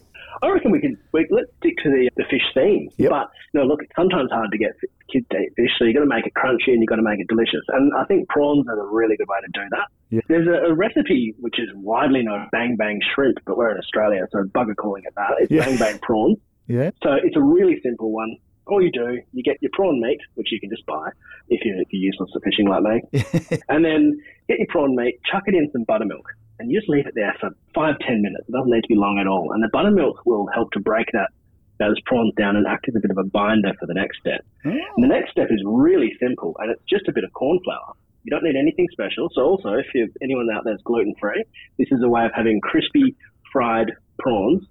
I 0.42 0.51
reckon 0.51 0.70
we 0.70 0.81
can. 0.81 0.99
We, 1.12 1.27
let's 1.31 1.49
stick 1.59 1.77
to 1.85 1.90
the, 1.90 2.11
the 2.16 2.25
fish 2.25 2.42
theme. 2.53 2.90
Yep. 2.99 3.11
But 3.11 3.31
no, 3.55 3.64
look, 3.64 3.83
it's 3.83 3.92
sometimes 3.96 4.31
hard 4.31 4.51
to 4.53 4.59
get 4.59 4.77
f- 5.09 5.12
kids 5.12 5.27
to 5.31 5.38
fish, 5.57 5.71
so 5.79 5.85
you've 5.85 5.95
got 5.95 6.03
to 6.03 6.07
make 6.07 6.27
it 6.27 6.33
crunchy 6.35 6.69
and 6.75 6.81
you've 6.81 6.88
got 6.88 6.97
to 6.97 7.03
make 7.03 7.21
it 7.21 7.29
delicious. 7.29 7.62
And 7.69 7.92
I 7.97 8.05
think 8.05 8.29
prawns 8.29 8.66
are 8.69 8.79
a 8.81 8.87
really 8.92 9.16
good 9.16 9.29
way 9.29 9.38
to 9.40 9.51
do 9.53 9.66
that. 9.71 9.87
Yeah. 10.11 10.21
There's 10.29 10.49
a, 10.49 10.71
a 10.71 10.75
recipe 10.75 11.35
which 11.40 11.59
is 11.59 11.69
widely 11.75 12.23
known, 12.23 12.49
bang 12.53 12.77
bang 12.77 13.01
shrimp, 13.14 13.38
but 13.47 13.57
we're 13.57 13.71
in 13.73 13.79
Australia, 13.79 14.27
so 14.33 14.45
bugger 14.55 14.77
calling 14.77 15.03
it 15.07 15.14
that. 15.16 15.33
It's 15.40 15.51
Yeah. 15.51 15.64
bang 15.66 15.77
bang 15.79 15.99
prawn. 16.01 16.37
yeah, 16.66 16.90
So 17.03 17.12
it's 17.23 17.37
a 17.37 17.42
really 17.42 17.81
simple 17.83 18.12
one. 18.12 18.37
All 18.69 18.83
you 18.83 18.90
do, 18.90 19.21
you 19.33 19.42
get 19.45 19.59
your 19.61 19.71
prawn 19.75 20.01
meat, 20.01 20.19
which 20.35 20.51
you 20.51 20.59
can 20.59 20.71
just 20.71 20.85
buy 20.87 21.11
if 21.49 21.64
you're, 21.64 21.81
if 21.81 21.87
you're 21.92 22.03
useless 22.03 22.31
at 22.35 22.42
fishing 22.42 22.66
like 22.69 22.83
me. 22.83 23.61
and 23.69 23.85
then 23.85 24.19
get 24.49 24.59
your 24.59 24.66
prawn 24.69 24.97
meat, 24.97 25.21
chuck 25.31 25.45
it 25.47 25.55
in 25.55 25.71
some 25.71 25.85
buttermilk, 25.85 26.27
and 26.59 26.69
you 26.71 26.81
just 26.81 26.88
leave 26.90 27.07
it 27.07 27.14
there 27.14 27.33
for 27.38 27.51
five, 27.77 27.95
ten 28.01 28.23
minutes. 28.23 28.49
It 28.49 28.53
doesn't 28.53 28.69
need 28.71 28.81
to 28.83 28.88
be 28.88 28.97
long 28.97 29.19
at 29.21 29.29
all. 29.29 29.53
And 29.53 29.62
the 29.62 29.69
buttermilk 29.73 30.27
will 30.27 30.49
help 30.53 30.73
to 30.73 30.81
break 30.81 31.07
that 31.12 31.31
those 31.79 32.01
prawns 32.07 32.33
down 32.37 32.57
and 32.57 32.67
act 32.67 32.87
as 32.89 32.95
a 32.97 33.01
bit 33.01 33.11
of 33.11 33.19
a 33.19 33.25
binder 33.25 33.73
for 33.79 33.87
the 33.87 33.95
next 33.95 34.19
step. 34.21 34.45
The 34.65 34.71
oh. 34.71 35.07
next 35.07 35.31
step 35.31 35.49
is 35.51 35.62
really 35.65 36.12
simple, 36.21 36.57
and 36.59 36.71
it's 36.71 36.83
just 36.89 37.09
a 37.09 37.12
bit 37.12 37.25
of 37.25 37.33
corn 37.33 37.59
flour. 37.65 37.95
You 38.25 38.31
don't 38.31 38.45
need 38.45 38.57
anything 38.59 38.89
special. 38.91 39.29
So 39.33 39.43
also, 39.43 39.75
if 39.75 39.87
you 39.95 40.11
anyone 40.23 40.49
out 40.55 40.65
there 40.65 40.75
is 40.75 40.81
gluten 40.85 41.15
free, 41.21 41.45
this 41.79 41.89
is 41.91 42.03
a 42.03 42.09
way 42.09 42.25
of 42.25 42.33
having 42.35 42.61
crispy 42.61 43.15
fried 43.53 43.93
prawns 44.19 44.65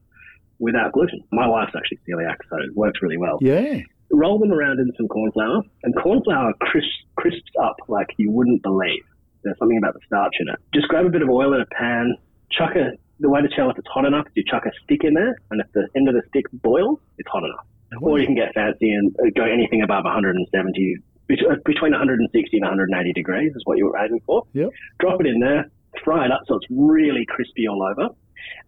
without 0.60 0.92
gluten. 0.92 1.24
My 1.32 1.48
wife's 1.48 1.74
actually 1.76 2.00
celiac, 2.08 2.36
so 2.50 2.58
it 2.58 2.76
works 2.76 3.00
really 3.02 3.18
well. 3.18 3.38
yeah. 3.42 3.80
Roll 4.12 4.38
them 4.38 4.52
around 4.52 4.80
in 4.80 4.92
some 4.98 5.08
corn 5.08 5.32
flour, 5.32 5.64
and 5.84 5.96
corn 5.96 6.22
flour 6.24 6.54
crisps, 6.62 6.92
crisps 7.16 7.52
up 7.62 7.76
like 7.88 8.08
you 8.18 8.30
wouldn't 8.30 8.62
believe. 8.62 9.02
There's 9.44 9.58
something 9.58 9.78
about 9.78 9.96
the 9.96 10.00
starch 10.06 10.36
in 10.40 10.48
it. 10.48 10.60
Just 10.74 10.88
grab 10.88 11.06
a 11.06 11.10
bit 11.10 11.24
of 11.24 11.30
oil 11.30 11.54
in 11.54 11.62
a 11.62 11.66
pan, 11.66 12.16
chuck 12.52 12.76
a. 12.76 12.98
The 13.20 13.30
way 13.30 13.42
to 13.42 13.48
tell 13.48 13.70
if 13.70 13.78
it's 13.78 13.88
hot 13.88 14.06
enough 14.06 14.28
is 14.28 14.34
you 14.36 14.44
chuck 14.50 14.66
a 14.66 14.72
stick 14.84 15.04
in 15.04 15.14
there, 15.14 15.36
and 15.52 15.62
if 15.62 15.72
the 15.74 15.88
end 15.96 16.10
of 16.10 16.16
the 16.16 16.24
stick 16.30 16.46
boils, 16.52 17.00
it's 17.18 17.30
hot 17.30 17.44
enough. 17.44 17.66
Or 18.02 18.20
you 18.20 18.26
can 18.26 18.36
get 18.36 18.54
fancy 18.54 18.92
and 18.92 19.16
uh, 19.20 19.30
go 19.36 19.44
anything 19.44 19.82
above 19.82 20.04
170, 20.04 20.98
uh, 21.32 21.56
between 21.64 21.92
160 21.92 22.58
and 22.58 22.64
180 22.64 23.14
degrees 23.14 23.54
is 23.56 23.62
what 23.64 23.78
you 23.78 23.86
were 23.86 23.98
aiming 23.98 24.20
for. 24.26 24.44
Yep. 24.54 24.70
Drop 25.00 25.22
it 25.22 25.28
in 25.28 25.40
there, 25.40 25.72
fry 26.04 26.26
it 26.26 26.32
up 26.32 26.42
so 26.48 26.56
it's 26.56 26.68
really 26.70 27.26
crispy 27.30 27.68
all 27.68 27.82
over. 27.84 28.10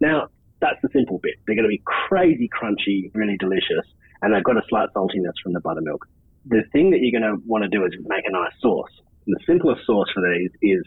Now, 0.00 0.28
that's 0.60 0.80
the 0.82 0.88
simple 0.92 1.18
bit. 1.22 1.34
They're 1.46 1.56
going 1.56 1.68
to 1.68 1.68
be 1.68 1.82
crazy 1.84 2.48
crunchy, 2.48 3.10
really 3.14 3.36
delicious, 3.36 3.86
and 4.22 4.34
they've 4.34 4.44
got 4.44 4.56
a 4.56 4.62
slight 4.68 4.88
saltiness 4.94 5.36
from 5.42 5.52
the 5.52 5.60
buttermilk. 5.60 6.06
The 6.46 6.62
thing 6.72 6.90
that 6.90 7.00
you're 7.00 7.20
going 7.20 7.30
to 7.30 7.42
want 7.46 7.62
to 7.62 7.68
do 7.68 7.84
is 7.84 7.92
make 8.06 8.24
a 8.26 8.32
nice 8.32 8.52
sauce. 8.60 8.90
And 9.26 9.36
the 9.36 9.44
simplest 9.46 9.84
sauce 9.86 10.08
for 10.14 10.22
these 10.32 10.50
is 10.62 10.82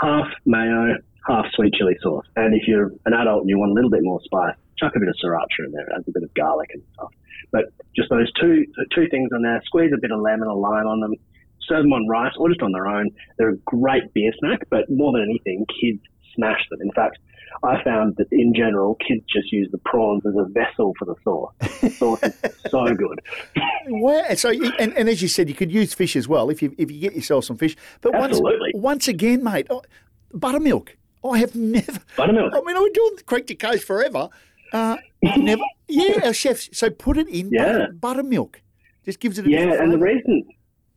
half 0.00 0.26
mayo, 0.46 0.96
half 1.26 1.46
sweet 1.54 1.74
chili 1.74 1.96
sauce. 2.02 2.26
And 2.36 2.54
if 2.54 2.66
you're 2.66 2.92
an 3.06 3.14
adult 3.14 3.42
and 3.42 3.48
you 3.48 3.58
want 3.58 3.72
a 3.72 3.74
little 3.74 3.90
bit 3.90 4.02
more 4.02 4.20
spice, 4.24 4.56
chuck 4.78 4.92
a 4.96 5.00
bit 5.00 5.08
of 5.08 5.14
sriracha 5.22 5.66
in 5.66 5.72
there, 5.72 5.88
adds 5.94 6.08
a 6.08 6.12
bit 6.12 6.22
of 6.22 6.32
garlic 6.34 6.70
and 6.72 6.82
stuff. 6.94 7.12
But 7.52 7.64
just 7.94 8.10
those 8.10 8.30
two 8.40 8.66
two 8.94 9.08
things 9.10 9.30
on 9.32 9.42
there, 9.42 9.60
squeeze 9.64 9.92
a 9.94 10.00
bit 10.00 10.10
of 10.10 10.20
lemon 10.20 10.48
or 10.48 10.56
lime 10.56 10.86
on 10.86 11.00
them, 11.00 11.14
serve 11.68 11.82
them 11.82 11.92
on 11.92 12.08
rice 12.08 12.32
or 12.38 12.48
just 12.48 12.62
on 12.62 12.72
their 12.72 12.86
own. 12.86 13.10
They're 13.38 13.50
a 13.50 13.56
great 13.58 14.12
beer 14.12 14.32
snack, 14.38 14.68
but 14.70 14.90
more 14.90 15.12
than 15.12 15.22
anything, 15.22 15.66
kids 15.80 16.00
smash 16.34 16.60
them. 16.70 16.80
In 16.82 16.90
fact, 16.92 17.18
I 17.62 17.82
found 17.84 18.16
that 18.16 18.26
in 18.32 18.52
general, 18.54 18.96
kids 18.96 19.24
just 19.32 19.52
use 19.52 19.68
the 19.70 19.78
prawns 19.78 20.26
as 20.26 20.34
a 20.36 20.44
vessel 20.46 20.92
for 20.98 21.04
the 21.04 21.14
sauce. 21.22 21.54
The 21.80 21.90
sauce 21.90 22.22
is 22.22 22.34
so 22.70 22.92
good. 22.94 23.20
Wow. 23.86 24.22
So, 24.34 24.50
and, 24.50 24.92
and 24.96 25.08
as 25.08 25.22
you 25.22 25.28
said, 25.28 25.48
you 25.48 25.54
could 25.54 25.70
use 25.70 25.94
fish 25.94 26.16
as 26.16 26.26
well 26.26 26.50
if 26.50 26.60
you 26.62 26.74
if 26.76 26.90
you 26.90 27.00
get 27.00 27.14
yourself 27.14 27.44
some 27.44 27.56
fish. 27.56 27.76
But 28.00 28.14
once, 28.14 28.32
Absolutely. 28.32 28.72
once 28.74 29.08
again, 29.08 29.44
mate, 29.44 29.66
oh, 29.70 29.82
buttermilk. 30.32 30.96
I 31.24 31.38
have 31.38 31.54
never. 31.54 32.00
Buttermilk. 32.16 32.52
I 32.54 32.60
mean, 32.60 32.76
I've 32.76 32.84
been 32.84 32.92
doing 32.92 33.16
Creek 33.26 33.46
to 33.48 33.54
Coast 33.54 33.84
forever. 33.84 34.28
Uh, 34.72 34.96
never. 35.22 35.62
Yeah, 35.86 36.20
our 36.24 36.32
chefs. 36.32 36.70
So 36.72 36.88
put 36.88 37.18
it 37.18 37.28
in 37.28 37.50
Yeah. 37.50 37.64
butter, 37.64 37.92
buttermilk. 38.00 38.62
Just 39.04 39.20
gives 39.20 39.38
it 39.38 39.46
a 39.46 39.50
Yeah, 39.50 39.82
and 39.82 39.92
the 39.92 39.98
reason 39.98 40.42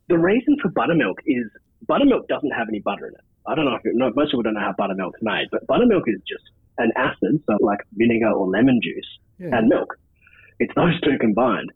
the 0.08 0.18
reason 0.18 0.56
for 0.62 0.70
buttermilk 0.70 1.20
is 1.26 1.44
buttermilk 1.88 2.28
doesn't 2.30 2.52
have 2.52 2.68
any 2.70 2.80
butter 2.80 3.08
in 3.08 3.14
it. 3.14 3.20
I 3.46 3.54
don't 3.54 3.66
know 3.66 3.76
if 3.76 3.82
no, 3.86 4.12
most 4.16 4.32
people 4.32 4.44
don't 4.44 4.54
know 4.54 4.62
how 4.62 4.74
buttermilk's 4.78 5.20
made, 5.22 5.48
but 5.52 5.68
buttermilk 5.68 6.04
is 6.08 6.22
just 6.26 6.44
an 6.78 6.92
acid, 6.96 7.44
so 7.46 7.58
like 7.60 7.80
vinegar 7.98 8.30
or 8.32 8.48
lemon 8.48 8.80
juice, 8.82 9.06
Yeah. 9.40 9.58
and 9.58 9.68
milk. 9.68 10.00
It's 10.60 10.74
those 10.76 11.00
two 11.02 11.18
combined. 11.20 11.70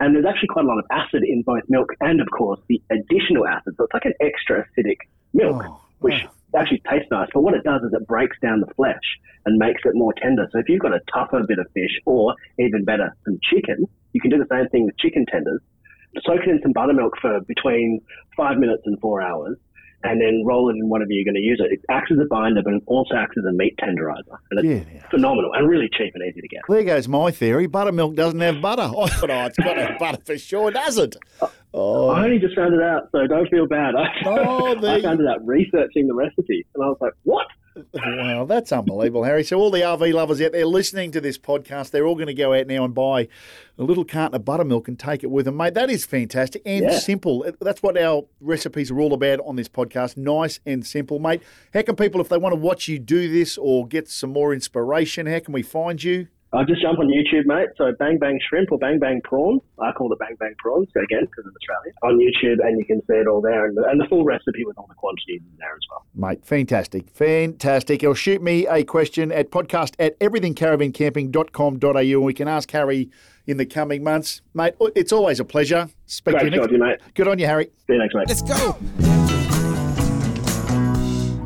And 0.00 0.14
there's 0.14 0.26
actually 0.26 0.48
quite 0.48 0.64
a 0.64 0.68
lot 0.68 0.78
of 0.78 0.84
acid 0.90 1.22
in 1.22 1.42
both 1.42 1.62
milk 1.68 1.92
and, 2.00 2.20
of 2.20 2.26
course, 2.36 2.58
the 2.68 2.82
additional 2.90 3.46
acid. 3.46 3.74
So 3.76 3.84
it's 3.84 3.94
like 3.94 4.04
an 4.06 4.12
extra 4.20 4.66
acidic 4.66 4.96
milk, 5.32 5.62
Oh, 5.66 5.80
which 6.00 6.26
actually 6.54 6.82
tastes 6.90 7.08
nice. 7.10 7.28
But 7.32 7.42
what 7.42 7.54
it 7.54 7.64
does 7.64 7.82
is 7.82 7.92
it 7.92 8.06
breaks 8.06 8.36
down 8.40 8.60
the 8.60 8.72
flesh 8.74 9.18
and 9.44 9.58
makes 9.58 9.82
it 9.84 9.92
more 9.94 10.12
tender. 10.14 10.48
So 10.52 10.58
if 10.58 10.68
you've 10.68 10.80
got 10.80 10.92
a 10.92 11.00
tougher 11.12 11.42
bit 11.46 11.58
of 11.58 11.66
fish, 11.72 12.00
or 12.04 12.34
even 12.58 12.84
better, 12.84 13.14
some 13.24 13.38
chicken, 13.42 13.86
you 14.12 14.20
can 14.20 14.30
do 14.30 14.38
the 14.38 14.46
same 14.50 14.68
thing 14.68 14.84
with 14.84 14.96
chicken 14.98 15.26
tenders. 15.26 15.60
Soak 16.24 16.40
it 16.46 16.48
in 16.48 16.60
some 16.62 16.72
buttermilk 16.72 17.14
for 17.20 17.40
between 17.40 18.00
five 18.36 18.58
minutes 18.58 18.82
and 18.86 18.98
four 19.00 19.20
hours, 19.22 19.58
and 20.04 20.20
then 20.20 20.42
roll 20.44 20.68
it 20.70 20.76
in 20.76 20.88
whatever 20.88 21.10
you're 21.10 21.24
going 21.24 21.34
to 21.34 21.40
use 21.40 21.60
it. 21.64 21.72
It 21.72 21.80
acts 21.90 22.10
as 22.12 22.18
a 22.18 22.26
binder, 22.26 22.62
but 22.62 22.74
it 22.74 22.82
also 22.86 23.14
acts 23.16 23.36
as 23.38 23.44
a 23.44 23.52
meat 23.52 23.76
tenderizer. 23.78 24.36
And 24.50 24.64
it's 24.64 24.90
Yeah. 24.92 25.08
phenomenal 25.10 25.52
and 25.54 25.68
really 25.68 25.88
cheap 25.92 26.12
and 26.14 26.22
easy 26.28 26.40
to 26.40 26.48
get. 26.48 26.60
There 26.68 26.82
goes 26.84 27.08
my 27.08 27.30
theory. 27.30 27.66
Buttermilk 27.66 28.14
doesn't 28.14 28.40
have 28.40 28.60
butter. 28.60 28.82
I 28.82 29.06
thought, 29.08 29.30
oh, 29.30 29.44
it's 29.46 29.58
got 29.58 29.74
to 29.74 29.86
have 29.86 29.98
butter 29.98 30.18
for 30.24 30.38
sure, 30.38 30.70
does 30.70 30.98
it? 30.98 31.16
Uh, 31.40 31.48
oh, 31.74 32.08
I 32.10 32.24
only 32.24 32.38
just 32.38 32.54
found 32.54 32.74
it 32.74 32.82
out, 32.82 33.08
so 33.12 33.26
don't 33.26 33.48
feel 33.48 33.66
bad. 33.66 33.94
I, 33.96 34.06
Oh, 34.26 34.74
there 34.74 34.96
I 34.96 35.02
found 35.02 35.20
it 35.20 35.26
out 35.26 35.44
researching 35.46 36.06
the 36.06 36.14
recipe, 36.14 36.66
and 36.74 36.84
I 36.84 36.88
was 36.88 36.98
like, 37.00 37.12
"What?" 37.24 37.46
Wow, 37.94 38.44
that's 38.46 38.72
unbelievable, 38.72 39.24
Harry. 39.24 39.44
So, 39.44 39.58
all 39.58 39.70
the 39.70 39.80
RV 39.82 40.12
lovers 40.14 40.40
out 40.40 40.52
there 40.52 40.64
listening 40.66 41.10
to 41.12 41.20
this 41.20 41.36
podcast, 41.38 41.90
they're 41.90 42.06
all 42.06 42.14
going 42.14 42.26
to 42.28 42.34
go 42.34 42.54
out 42.54 42.66
now 42.66 42.84
and 42.84 42.94
buy 42.94 43.28
a 43.78 43.82
little 43.82 44.04
carton 44.04 44.34
of 44.34 44.44
buttermilk 44.44 44.88
and 44.88 44.98
take 44.98 45.22
it 45.22 45.30
with 45.30 45.44
them, 45.44 45.56
mate. 45.58 45.74
That 45.74 45.90
is 45.90 46.04
fantastic 46.06 46.62
and 46.64 46.84
Yeah. 46.84 46.98
simple. 46.98 47.44
That's 47.60 47.82
what 47.82 47.98
our 47.98 48.24
recipes 48.40 48.90
are 48.90 49.00
all 49.00 49.12
about 49.12 49.40
on 49.46 49.56
this 49.56 49.68
podcast. 49.68 50.16
Nice 50.16 50.60
and 50.64 50.86
simple, 50.86 51.18
mate. 51.18 51.42
How 51.74 51.82
can 51.82 51.96
people, 51.96 52.20
if 52.20 52.28
they 52.28 52.38
want 52.38 52.54
to 52.54 52.60
watch 52.60 52.88
you 52.88 52.98
do 52.98 53.30
this 53.30 53.58
or 53.58 53.86
get 53.86 54.08
some 54.08 54.32
more 54.32 54.54
inspiration, 54.54 55.26
how 55.26 55.38
can 55.40 55.52
we 55.52 55.62
find 55.62 56.02
you? 56.02 56.28
I 56.56 56.64
just 56.64 56.80
jump 56.80 56.98
on 56.98 57.08
YouTube, 57.08 57.44
mate. 57.44 57.68
So 57.76 57.92
Bang 57.98 58.18
Bang 58.18 58.40
Shrimp 58.48 58.72
or 58.72 58.78
Bang 58.78 58.98
Bang 58.98 59.20
Prawn. 59.22 59.60
I 59.78 59.92
call 59.92 60.10
it 60.12 60.18
Bang 60.18 60.36
Bang 60.40 60.54
Prawns 60.58 60.88
again 60.96 61.26
because 61.26 61.44
I'm 61.44 61.52
Australian. 61.54 61.94
On 62.02 62.18
YouTube, 62.18 62.66
and 62.66 62.78
you 62.78 62.84
can 62.86 63.00
see 63.02 63.14
it 63.14 63.26
all 63.26 63.42
there, 63.42 63.66
and 63.66 63.76
the, 63.76 63.84
and 63.84 64.00
the 64.00 64.06
full 64.08 64.24
recipe 64.24 64.64
with 64.64 64.78
all 64.78 64.86
the 64.88 64.94
quantities 64.94 65.42
in 65.42 65.56
there 65.58 65.74
as 65.74 65.82
well. 65.90 66.06
Mate, 66.14 66.46
fantastic. 66.46 67.10
Fantastic. 67.10 68.02
Or 68.04 68.14
shoot 68.14 68.40
me 68.40 68.66
a 68.66 68.84
question 68.84 69.30
at 69.32 69.50
podcast 69.50 69.94
at 69.98 70.18
everythingcaravancamping.com.au 70.20 71.98
and 71.98 72.24
we 72.24 72.32
can 72.34 72.48
ask 72.48 72.70
Harry 72.70 73.10
in 73.46 73.58
the 73.58 73.66
coming 73.66 74.02
months. 74.02 74.40
Mate, 74.54 74.74
it's 74.94 75.12
always 75.12 75.38
a 75.40 75.44
pleasure. 75.44 75.90
Speak 76.06 76.38
to 76.38 76.44
you 76.44 76.50
Great 76.50 76.58
next 76.58 76.64
job, 76.64 76.72
you 76.72 76.78
mate. 76.78 77.00
Good 77.14 77.28
on 77.28 77.38
you, 77.38 77.46
Harry. 77.46 77.66
See 77.86 77.92
you 77.92 77.98
next, 77.98 78.14
mate. 78.14 78.28
Let's 78.28 78.42
go. 78.42 79.05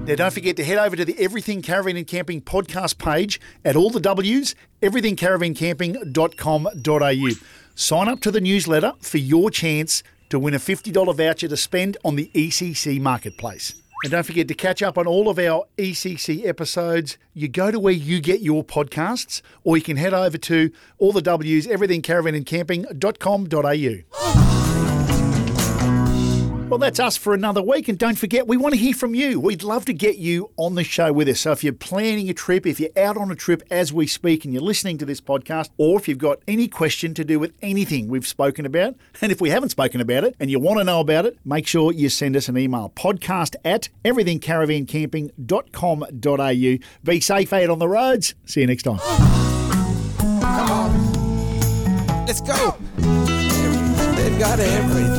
Now, 0.06 0.14
don't 0.16 0.32
forget 0.32 0.56
to 0.56 0.64
head 0.64 0.78
over 0.78 0.96
to 0.96 1.04
the 1.04 1.16
Everything 1.18 1.60
Caravan 1.62 1.96
and 1.96 2.06
Camping 2.06 2.40
podcast 2.40 2.98
page 2.98 3.40
at 3.64 3.76
all 3.76 3.90
the 3.90 4.00
W's, 4.00 4.54
everythingcaravancamping.com.au. 4.82 7.28
Sign 7.76 8.08
up 8.08 8.20
to 8.20 8.30
the 8.30 8.40
newsletter 8.40 8.92
for 9.00 9.18
your 9.18 9.50
chance 9.50 10.02
to 10.30 10.38
win 10.38 10.54
a 10.54 10.58
$50 10.58 11.14
voucher 11.14 11.48
to 11.48 11.56
spend 11.56 11.98
on 12.04 12.16
the 12.16 12.30
ECC 12.34 13.00
marketplace. 13.00 13.74
And 14.02 14.12
don't 14.12 14.24
forget 14.24 14.48
to 14.48 14.54
catch 14.54 14.82
up 14.82 14.96
on 14.96 15.06
all 15.06 15.28
of 15.28 15.38
our 15.38 15.66
ECC 15.76 16.46
episodes. 16.46 17.18
You 17.34 17.48
go 17.48 17.70
to 17.70 17.78
where 17.78 17.92
you 17.92 18.20
get 18.20 18.40
your 18.40 18.64
podcasts, 18.64 19.42
or 19.62 19.76
you 19.76 19.82
can 19.82 19.98
head 19.98 20.14
over 20.14 20.38
to 20.38 20.70
all 20.98 21.12
the 21.12 21.22
W's, 21.22 21.66
everythingcaravanandcamping.com.au. 21.66 24.59
Well, 26.70 26.78
that's 26.78 27.00
us 27.00 27.16
for 27.16 27.34
another 27.34 27.60
week. 27.60 27.88
And 27.88 27.98
don't 27.98 28.16
forget, 28.16 28.46
we 28.46 28.56
want 28.56 28.74
to 28.74 28.80
hear 28.80 28.94
from 28.94 29.12
you. 29.12 29.40
We'd 29.40 29.64
love 29.64 29.84
to 29.86 29.92
get 29.92 30.18
you 30.18 30.52
on 30.56 30.76
the 30.76 30.84
show 30.84 31.12
with 31.12 31.26
us. 31.26 31.40
So 31.40 31.50
if 31.50 31.64
you're 31.64 31.72
planning 31.72 32.30
a 32.30 32.32
trip, 32.32 32.64
if 32.64 32.78
you're 32.78 32.96
out 32.96 33.16
on 33.16 33.28
a 33.32 33.34
trip 33.34 33.64
as 33.72 33.92
we 33.92 34.06
speak 34.06 34.44
and 34.44 34.54
you're 34.54 34.62
listening 34.62 34.96
to 34.98 35.04
this 35.04 35.20
podcast, 35.20 35.70
or 35.78 35.98
if 35.98 36.06
you've 36.06 36.18
got 36.18 36.38
any 36.46 36.68
question 36.68 37.12
to 37.14 37.24
do 37.24 37.40
with 37.40 37.54
anything 37.60 38.06
we've 38.06 38.24
spoken 38.24 38.64
about, 38.64 38.94
and 39.20 39.32
if 39.32 39.40
we 39.40 39.50
haven't 39.50 39.70
spoken 39.70 40.00
about 40.00 40.22
it 40.22 40.36
and 40.38 40.48
you 40.48 40.60
want 40.60 40.78
to 40.78 40.84
know 40.84 41.00
about 41.00 41.26
it, 41.26 41.36
make 41.44 41.66
sure 41.66 41.92
you 41.92 42.08
send 42.08 42.36
us 42.36 42.48
an 42.48 42.56
email 42.56 42.92
podcast 42.94 43.56
at 43.64 43.88
everythingcaravancamping.com.au. 44.04 46.78
Be 47.02 47.20
safe 47.20 47.52
out 47.52 47.68
on 47.68 47.80
the 47.80 47.88
roads. 47.88 48.34
See 48.44 48.60
you 48.60 48.68
next 48.68 48.84
time. 48.84 48.98
Come 50.40 50.70
on. 50.70 52.26
Let's 52.26 52.40
go. 52.40 52.76
They've 52.96 54.38
got 54.38 54.60
everything. 54.60 55.09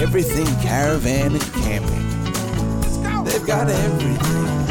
Everything 0.00 0.46
caravan 0.62 1.32
and 1.32 1.52
camping. 1.54 3.24
They've 3.24 3.44
got 3.44 3.68
everything. 3.68 4.67